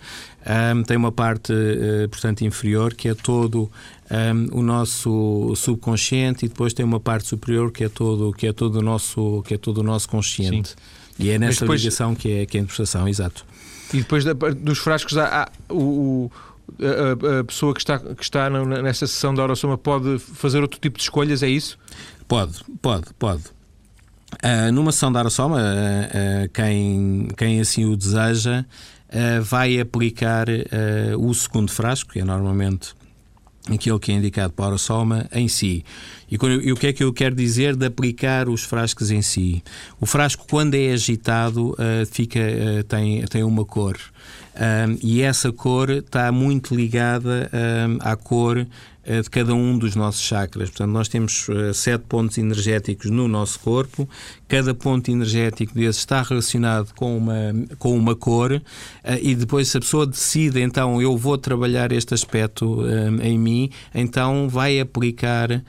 Um, 0.75 0.83
tem 0.83 0.95
uma 0.97 1.11
parte, 1.11 1.51
uh, 1.51 2.07
portanto, 2.09 2.41
inferior, 2.43 2.93
que 2.93 3.09
é 3.09 3.15
todo 3.15 3.71
um, 4.11 4.59
o 4.59 4.61
nosso 4.61 5.51
subconsciente, 5.55 6.45
e 6.45 6.47
depois 6.47 6.73
tem 6.73 6.85
uma 6.85 6.99
parte 6.99 7.27
superior, 7.27 7.71
que 7.71 7.85
é 7.85 7.89
todo, 7.89 8.31
que 8.33 8.45
é 8.45 8.53
todo, 8.53 8.75
o, 8.75 8.81
nosso, 8.83 9.41
que 9.47 9.55
é 9.55 9.57
todo 9.57 9.79
o 9.79 9.83
nosso 9.83 10.07
consciente. 10.07 10.69
Sim. 10.69 10.75
E 11.17 11.31
é 11.31 11.39
nessa 11.39 11.61
depois... 11.61 11.81
ligação 11.81 12.13
que 12.13 12.31
é, 12.31 12.45
que 12.45 12.55
é 12.55 12.59
a 12.59 12.63
interpretação, 12.63 13.07
exato. 13.07 13.43
E 13.91 13.97
depois 13.97 14.23
da, 14.23 14.33
dos 14.33 14.77
frascos 14.77 15.17
há, 15.17 15.43
há 15.43 15.73
o, 15.73 16.31
a, 16.79 17.39
a, 17.39 17.43
pessoa 17.43 17.73
que 17.73 17.79
está, 17.79 17.99
que 17.99 18.23
está 18.23 18.49
nessa 18.49 19.07
sessão 19.07 19.33
da 19.33 19.43
oração 19.43 19.75
pode 19.77 20.19
fazer 20.19 20.61
outro 20.61 20.79
tipo 20.79 20.97
de 20.97 21.03
escolhas, 21.03 21.43
é 21.43 21.49
isso? 21.49 21.77
Pode, 22.27 22.63
pode, 22.81 23.05
pode. 23.17 23.43
Uh, 24.33 24.71
numa 24.71 24.91
sessão 24.91 25.11
da 25.11 25.19
Arasoma, 25.19 25.57
uh, 25.57 26.45
uh, 26.45 26.49
quem, 26.53 27.27
quem 27.35 27.59
assim 27.59 27.85
o 27.85 27.95
deseja 27.95 28.65
vai 29.41 29.79
aplicar 29.79 30.45
o 31.17 31.33
segundo 31.33 31.71
frasco, 31.71 32.11
que 32.11 32.19
é 32.19 32.23
normalmente 32.23 32.93
aquilo 33.67 33.99
que 33.99 34.11
é 34.11 34.15
indicado 34.15 34.53
para 34.53 34.65
a 34.65 34.67
Arasoma, 34.67 35.25
em 35.31 35.47
si. 35.47 35.83
E, 36.29 36.35
e, 36.35 36.71
o 36.71 36.75
que 36.75 36.85
é 36.85 36.93
que 36.93 37.03
eu 37.03 37.11
quero 37.11 37.33
dizer 37.33 37.75
de 37.75 37.87
aplicar 37.87 38.47
os 38.47 38.63
frascos 38.63 39.09
em 39.09 39.23
si? 39.23 39.63
O 39.99 40.05
frasco, 40.05 40.45
quando 40.47 40.75
é 40.75 40.91
agitado, 40.91 41.75
fica, 42.11 42.39
tem, 42.87 43.25
tem 43.25 43.41
uma 43.41 43.65
cor. 43.65 43.97
Um, 44.59 44.97
e 45.01 45.21
essa 45.21 45.53
cor 45.53 45.89
está 45.89 46.33
muito 46.33 46.75
ligada 46.75 47.49
um, 47.53 47.97
à 48.01 48.17
cor 48.17 48.57
uh, 48.57 49.21
de 49.21 49.29
cada 49.29 49.55
um 49.55 49.77
dos 49.77 49.95
nossos 49.95 50.21
chakras. 50.21 50.69
Portanto, 50.69 50.91
nós 50.91 51.07
temos 51.07 51.47
uh, 51.47 51.73
sete 51.73 52.03
pontos 52.09 52.37
energéticos 52.37 53.09
no 53.09 53.29
nosso 53.29 53.57
corpo, 53.61 54.07
cada 54.49 54.73
ponto 54.73 55.09
energético 55.09 55.73
desse 55.73 55.99
está 55.99 56.21
relacionado 56.21 56.93
com 56.93 57.17
uma, 57.17 57.53
com 57.77 57.95
uma 57.95 58.17
cor, 58.17 58.51
uh, 58.51 58.61
e 59.21 59.33
depois, 59.33 59.69
se 59.69 59.77
a 59.77 59.79
pessoa 59.79 60.05
decide, 60.05 60.59
então, 60.59 61.01
eu 61.01 61.15
vou 61.15 61.37
trabalhar 61.37 61.93
este 61.93 62.13
aspecto 62.13 62.83
em 63.21 63.39
mim, 63.39 63.69
então 63.95 64.49
vai 64.49 64.79
aplicar 64.79 65.63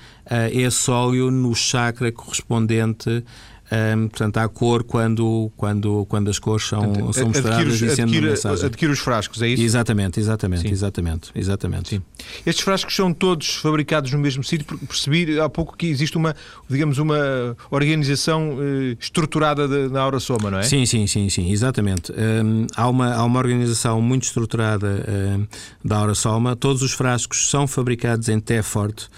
esse 0.53 0.91
óleo 0.91 1.31
no 1.31 1.55
chakra 1.55 2.11
correspondente 2.11 3.23
um, 3.71 4.09
portanto, 4.09 4.37
há 4.39 4.49
cor 4.49 4.83
quando, 4.83 5.51
quando, 5.57 6.05
quando 6.09 6.29
as 6.29 6.39
cores 6.39 6.67
são, 6.67 6.83
portanto, 6.83 7.13
são 7.13 7.29
mostradas 7.29 7.75
e 7.75 7.91
sendo 7.95 8.09
adquire, 8.09 8.27
mensagem. 8.27 8.67
Adquire 8.67 8.93
os 8.93 8.99
frascos, 8.99 9.41
é 9.43 9.49
isso? 9.49 9.63
Exatamente, 9.63 10.19
exatamente, 10.19 10.63
Sim. 10.63 10.71
exatamente, 10.71 11.31
exatamente. 11.35 11.89
Sim. 11.91 12.03
Estes 12.45 12.65
frascos 12.65 12.95
são 12.97 13.13
todos 13.13 13.55
fabricados 13.57 14.11
no 14.13 14.19
mesmo 14.19 14.43
sítio, 14.43 14.67
porque 14.67 14.85
percebi 14.87 15.39
há 15.39 15.49
pouco 15.49 15.77
que 15.77 15.87
existe 15.87 16.17
uma, 16.17 16.35
digamos, 16.69 16.99
uma 16.99 17.57
organização 17.71 18.59
eh, 18.61 18.97
estruturada 18.99 19.69
de, 19.69 19.89
na 19.89 20.01
Aura 20.01 20.19
Soma, 20.19 20.51
não 20.51 20.59
é? 20.59 20.65
Sim, 20.65 20.85
sim, 20.85 21.07
sim, 21.07 21.31
sim, 21.31 21.53
exatamente. 21.53 22.13
Um, 22.13 22.67
há, 22.75 22.89
uma, 22.89 23.15
há 23.15 23.25
uma 23.25 23.39
organização 23.39 24.03
muito 24.03 24.25
estruturada 24.25 25.05
um, 25.09 25.47
da 25.85 25.99
Aura 25.99 26.15
Soma. 26.15 26.57
Todos 26.57 26.83
os 26.83 26.93
frascos 26.93 27.49
são 27.49 27.69
fabricados 27.69 28.29
em 28.29 28.41
Tefford 28.41 29.09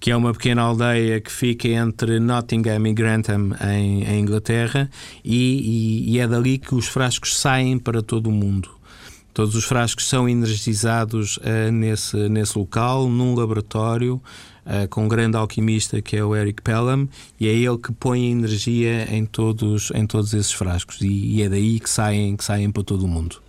que 0.00 0.10
é 0.10 0.16
uma 0.16 0.32
pequena 0.32 0.62
aldeia 0.62 1.20
que 1.20 1.30
fica 1.30 1.68
entre 1.68 2.20
Nottingham 2.20 2.86
e 2.86 2.92
Grantham, 2.92 3.50
em, 3.60 4.04
em 4.04 4.20
Inglaterra, 4.20 4.88
e, 5.24 6.06
e, 6.06 6.14
e, 6.14 6.18
é 6.18 6.26
dali 6.26 6.58
que 6.58 6.74
os 6.74 6.86
frascos 6.86 7.36
saem 7.36 7.78
para 7.78 8.02
todo 8.02 8.28
o 8.28 8.32
mundo. 8.32 8.70
Todos 9.34 9.54
os 9.54 9.64
frascos 9.64 10.08
são 10.08 10.28
energizados 10.28 11.36
uh, 11.38 11.70
nesse, 11.72 12.16
nesse 12.28 12.58
local, 12.58 13.08
num 13.08 13.34
laboratório, 13.34 14.20
uh, 14.66 14.88
com 14.88 15.04
um 15.04 15.08
grande 15.08 15.36
alquimista 15.36 16.02
que 16.02 16.16
é 16.16 16.24
o 16.24 16.34
Eric 16.34 16.62
Pelham, 16.62 17.08
e 17.38 17.46
é 17.46 17.52
ele 17.52 17.78
que 17.78 17.92
põe 17.92 18.30
energia 18.30 19.14
em 19.14 19.24
todos, 19.24 19.92
em 19.94 20.06
todos 20.06 20.34
esses 20.34 20.52
frascos, 20.52 21.00
e, 21.00 21.36
e 21.36 21.42
é 21.42 21.48
daí 21.48 21.78
que 21.78 21.90
saem, 21.90 22.36
que 22.36 22.44
saem 22.44 22.70
para 22.70 22.82
todo 22.82 23.04
o 23.04 23.08
mundo. 23.08 23.40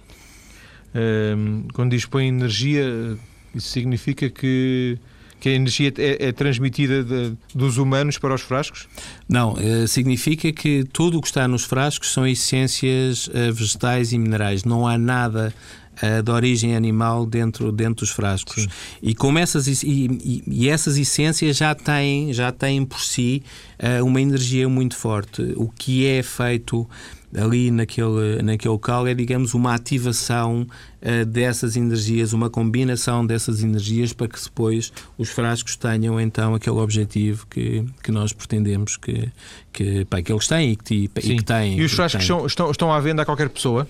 Um, 0.94 1.68
quando 1.74 1.92
diz 1.92 2.06
põe 2.06 2.28
energia, 2.28 3.18
isso 3.54 3.70
significa 3.70 4.30
que 4.30 4.98
que 5.40 5.50
a 5.50 5.54
energia 5.54 5.94
é, 5.98 6.28
é 6.28 6.32
transmitida 6.32 7.04
de, 7.04 7.34
dos 7.54 7.78
humanos 7.78 8.18
para 8.18 8.34
os 8.34 8.42
frascos? 8.42 8.88
Não, 9.28 9.56
eh, 9.58 9.88
significa 9.88 10.52
que 10.52 10.84
tudo 10.92 11.18
o 11.18 11.22
que 11.22 11.28
está 11.28 11.48
nos 11.48 11.64
frascos 11.64 12.12
são 12.12 12.28
essências 12.28 13.30
eh, 13.34 13.52
vegetais 13.52 14.12
e 14.12 14.18
minerais. 14.18 14.64
Não 14.64 14.88
há 14.88 14.98
nada 14.98 15.54
uh, 16.04 16.24
de 16.24 16.32
origem 16.32 16.76
animal 16.76 17.26
dentro, 17.26 17.72
dentro 17.72 18.06
dos 18.06 18.10
frascos. 18.10 18.64
Sim. 18.64 18.70
E 19.02 19.14
como 19.16 19.40
essas, 19.40 19.68
e, 19.84 20.44
e, 20.48 20.70
essas 20.70 20.98
essências 20.98 21.58
já 21.58 21.74
têm, 21.76 22.34
já 22.34 22.52
têm 22.52 22.86
por 22.86 23.02
si 23.02 23.44
uh, 23.82 24.06
uma 24.06 24.22
energia 24.22 24.68
muito 24.68 24.96
forte. 24.96 25.54
O 25.56 25.70
que 25.70 26.06
é 26.06 26.24
feito 26.24 26.88
ali 27.38 27.70
naquele, 27.70 28.42
naquele 28.42 28.72
local 28.72 29.06
é, 29.06 29.14
digamos, 29.14 29.54
uma 29.54 29.76
ativação 29.76 30.66
uh, 31.02 31.26
dessas 31.26 31.76
energias, 31.76 32.34
uma 32.34 32.50
combinação 32.50 33.26
dessas 33.26 33.62
energias 33.62 34.14
para 34.14 34.28
que 34.28 34.42
depois 34.42 34.92
os 35.18 35.30
frascos 35.30 35.76
tenham 35.76 36.20
então 36.20 36.56
aquele 36.56 36.78
objetivo 36.78 37.46
que, 37.48 37.86
que 38.02 38.12
nós 38.12 38.34
pretendemos 38.34 38.98
que, 38.98 39.30
que, 39.72 40.06
pá, 40.06 40.22
que 40.22 40.32
eles 40.32 40.48
têm 40.48 40.72
e 40.72 40.76
que, 40.76 41.10
e 41.24 41.36
que 41.36 41.44
têm. 41.44 41.78
E 41.78 41.84
os 41.84 41.92
frascos 41.92 42.26
são, 42.26 42.46
estão, 42.46 42.72
estão 42.72 42.92
à 42.92 43.00
venda 43.00 43.22
a 43.22 43.26
qualquer 43.26 43.50
pessoa? 43.50 43.88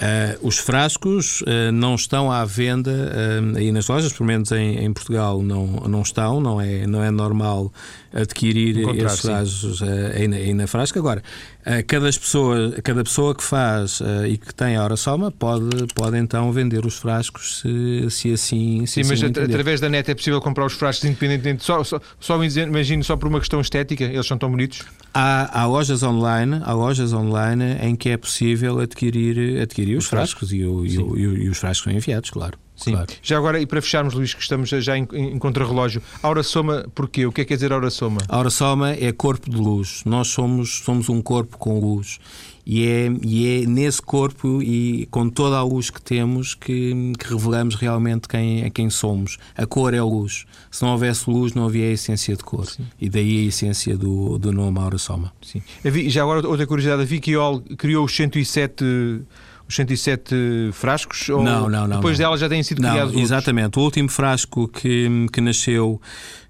Uh, 0.00 0.46
os 0.46 0.56
frascos 0.56 1.42
uh, 1.42 1.70
não 1.74 1.94
estão 1.94 2.32
à 2.32 2.42
venda 2.46 2.90
uh, 2.90 3.58
aí 3.58 3.70
nas 3.70 3.86
lojas, 3.86 4.10
pelo 4.14 4.26
menos 4.26 4.50
em, 4.50 4.78
em, 4.78 4.90
Portugal 4.94 5.42
não, 5.42 5.66
não 5.66 6.00
estão, 6.00 6.40
não 6.40 6.58
é, 6.58 6.86
não 6.86 7.04
é 7.04 7.10
normal 7.10 7.70
adquirir 8.12 8.78
esses 8.96 9.20
frascos 9.20 9.82
aí, 9.82 10.28
na, 10.28 10.36
aí 10.36 10.54
na 10.54 10.66
frasca. 10.66 10.98
Agora, 10.98 11.22
cada, 11.86 12.06
pessoa, 12.06 12.72
cada 12.82 13.04
pessoa 13.04 13.34
que 13.34 13.42
faz 13.42 14.00
e 14.28 14.36
que 14.36 14.54
tem 14.54 14.76
a 14.76 14.84
hora 14.84 14.96
soma 14.96 15.30
pode, 15.30 15.86
pode 15.94 16.18
então 16.18 16.50
vender 16.52 16.84
os 16.84 16.96
frascos 16.96 17.60
se, 17.60 18.10
se 18.10 18.32
assim 18.32 18.86
se 18.86 18.86
Sim, 18.86 19.00
assim 19.00 19.10
mas 19.10 19.22
entender. 19.22 19.44
através 19.46 19.80
da 19.80 19.88
net 19.88 20.10
é 20.10 20.14
possível 20.14 20.40
comprar 20.40 20.66
os 20.66 20.72
frascos 20.72 21.04
independentemente, 21.04 21.64
só, 21.64 21.82
só, 21.84 22.00
só 22.18 22.42
imagino 22.44 23.02
só 23.04 23.16
por 23.16 23.28
uma 23.28 23.38
questão 23.38 23.60
estética, 23.60 24.04
eles 24.04 24.26
são 24.26 24.38
tão 24.38 24.50
bonitos? 24.50 24.82
Há, 25.12 25.60
há, 25.60 25.66
lojas 25.66 26.02
online, 26.02 26.60
há 26.64 26.72
lojas 26.72 27.12
online 27.12 27.76
em 27.82 27.96
que 27.96 28.10
é 28.10 28.16
possível 28.16 28.80
adquirir, 28.80 29.60
adquirir 29.60 29.96
os, 29.96 30.04
os 30.04 30.10
frascos, 30.10 30.52
e, 30.52 30.64
o, 30.64 30.86
e, 30.86 30.98
o, 30.98 31.16
e, 31.16 31.48
os 31.48 31.58
frascos 31.58 31.84
são 31.84 31.92
enviados, 31.92 32.30
claro. 32.30 32.58
Sim. 32.80 32.92
Claro. 32.92 33.12
Já 33.22 33.36
agora, 33.36 33.60
e 33.60 33.66
para 33.66 33.82
fecharmos, 33.82 34.14
Luís, 34.14 34.32
que 34.32 34.40
estamos 34.40 34.70
já 34.70 34.96
em, 34.96 35.06
em 35.12 35.38
contrarrelógio, 35.38 36.02
Aura 36.22 36.42
Soma, 36.42 36.86
porquê? 36.94 37.26
O 37.26 37.32
que 37.32 37.42
é 37.42 37.44
que 37.44 37.48
quer 37.48 37.54
dizer 37.54 37.72
Aura 37.72 37.90
Soma? 37.90 38.20
Aura 38.28 38.48
Soma 38.50 38.92
é 38.92 39.12
corpo 39.12 39.50
de 39.50 39.56
luz. 39.56 40.02
Nós 40.06 40.28
somos, 40.28 40.80
somos 40.82 41.08
um 41.08 41.20
corpo 41.20 41.58
com 41.58 41.78
luz. 41.78 42.18
E 42.64 42.86
é, 42.86 43.12
e 43.22 43.62
é 43.62 43.66
nesse 43.66 44.00
corpo 44.00 44.62
e 44.62 45.06
com 45.10 45.28
toda 45.28 45.56
a 45.56 45.62
luz 45.62 45.90
que 45.90 46.00
temos 46.00 46.54
que, 46.54 47.12
que 47.18 47.28
revelamos 47.28 47.74
realmente 47.74 48.28
quem, 48.28 48.62
é 48.62 48.70
quem 48.70 48.88
somos. 48.88 49.38
A 49.56 49.66
cor 49.66 49.92
é 49.92 49.98
a 49.98 50.04
luz. 50.04 50.46
Se 50.70 50.82
não 50.82 50.92
houvesse 50.92 51.28
luz, 51.28 51.52
não 51.52 51.66
havia 51.66 51.86
a 51.86 51.92
essência 51.92 52.36
de 52.36 52.44
cor. 52.44 52.66
Sim. 52.66 52.86
E 53.00 53.08
daí 53.08 53.44
a 53.44 53.48
essência 53.48 53.96
do, 53.96 54.38
do 54.38 54.52
nome 54.52 54.78
Aura 54.78 54.98
Soma. 54.98 55.32
Sim. 55.42 55.62
Já 56.08 56.22
agora, 56.22 56.46
outra 56.46 56.66
curiosidade: 56.66 57.02
a 57.02 57.04
Vicky 57.04 57.34
Hall 57.34 57.60
criou 57.76 58.04
os 58.04 58.14
107 58.14 58.84
os 59.70 59.76
107 59.76 60.70
frascos? 60.72 61.28
Ou 61.28 61.42
não, 61.42 61.68
não, 61.68 61.86
não. 61.86 61.96
Depois 61.96 62.18
não. 62.18 62.26
dela 62.26 62.36
já 62.36 62.48
têm 62.48 62.62
sido 62.62 62.82
não, 62.82 62.90
criados 62.90 63.14
Exatamente. 63.16 63.64
Outros? 63.66 63.82
O 63.82 63.84
último 63.84 64.08
frasco 64.08 64.68
que, 64.68 65.08
que 65.32 65.40
nasceu 65.40 66.00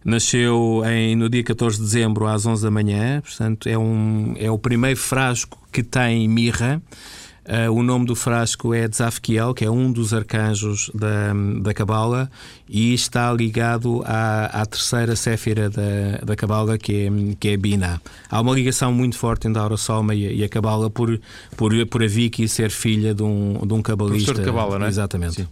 nasceu 0.02 0.82
em, 0.86 1.14
no 1.14 1.28
dia 1.28 1.44
14 1.44 1.76
de 1.76 1.82
dezembro 1.82 2.26
às 2.26 2.46
11 2.46 2.62
da 2.62 2.70
manhã. 2.70 3.20
Portanto, 3.20 3.68
é, 3.68 3.76
um, 3.76 4.34
é 4.38 4.50
o 4.50 4.58
primeiro 4.58 4.98
frasco 4.98 5.58
que 5.70 5.82
tem 5.82 6.26
mirra. 6.26 6.82
Uh, 7.50 7.68
o 7.72 7.82
nome 7.82 8.06
do 8.06 8.14
frasco 8.14 8.72
é 8.72 8.86
Tzafkiel, 8.86 9.52
que 9.52 9.64
é 9.64 9.70
um 9.70 9.90
dos 9.90 10.14
arcanjos 10.14 10.88
da, 10.94 11.32
da 11.60 11.74
Cabala 11.74 12.30
e 12.68 12.94
está 12.94 13.32
ligado 13.32 14.04
à, 14.06 14.62
à 14.62 14.64
terceira 14.64 15.16
séfira 15.16 15.68
da, 15.68 16.24
da 16.24 16.36
Cabala, 16.36 16.78
que 16.78 17.08
é, 17.08 17.34
que 17.40 17.48
é 17.48 17.56
Bina. 17.56 18.00
Há 18.30 18.40
uma 18.40 18.54
ligação 18.54 18.92
muito 18.92 19.18
forte 19.18 19.48
entre 19.48 19.58
a 19.58 19.62
Aurosoma 19.64 20.14
e, 20.14 20.36
e 20.36 20.44
a 20.44 20.48
Cabala 20.48 20.88
por, 20.88 21.20
por, 21.56 21.72
por 21.86 22.04
a 22.04 22.06
Vicky 22.06 22.46
ser 22.46 22.70
filha 22.70 23.12
de 23.12 23.24
um, 23.24 23.66
de 23.66 23.74
um 23.74 23.82
cabalista. 23.82 24.32
Professor 24.32 24.44
de 24.44 24.46
Cabala, 24.46 24.78
não 24.78 24.86
é? 24.86 24.88
Exatamente. 24.88 25.34
Sim. 25.34 25.48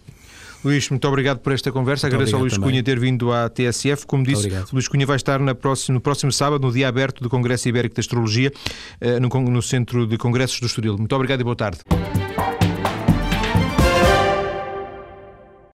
Luís, 0.63 0.89
muito 0.89 1.07
obrigado 1.07 1.39
por 1.39 1.53
esta 1.53 1.71
conversa. 1.71 2.07
Muito 2.07 2.15
Agradeço 2.15 2.35
ao 2.35 2.41
Luís 2.41 2.53
também. 2.53 2.69
Cunha 2.69 2.83
ter 2.83 2.99
vindo 2.99 3.31
à 3.31 3.49
TSF. 3.49 4.05
Como 4.05 4.23
disse, 4.23 4.47
obrigado. 4.47 4.69
Luís 4.73 4.87
Cunha 4.87 5.05
vai 5.05 5.15
estar 5.15 5.39
próxima, 5.55 5.93
no 5.93 6.01
próximo 6.01 6.31
sábado, 6.31 6.65
no 6.65 6.73
dia 6.73 6.87
aberto 6.87 7.21
do 7.21 7.29
Congresso 7.29 7.69
Ibérico 7.69 7.95
de 7.95 8.01
Astrologia, 8.01 8.51
eh, 8.99 9.19
no, 9.19 9.29
no 9.29 9.61
Centro 9.61 10.05
de 10.05 10.17
Congressos 10.17 10.59
do 10.59 10.65
Estoril. 10.65 10.97
Muito 10.97 11.15
obrigado 11.15 11.41
e 11.41 11.43
boa 11.43 11.55
tarde. 11.55 11.79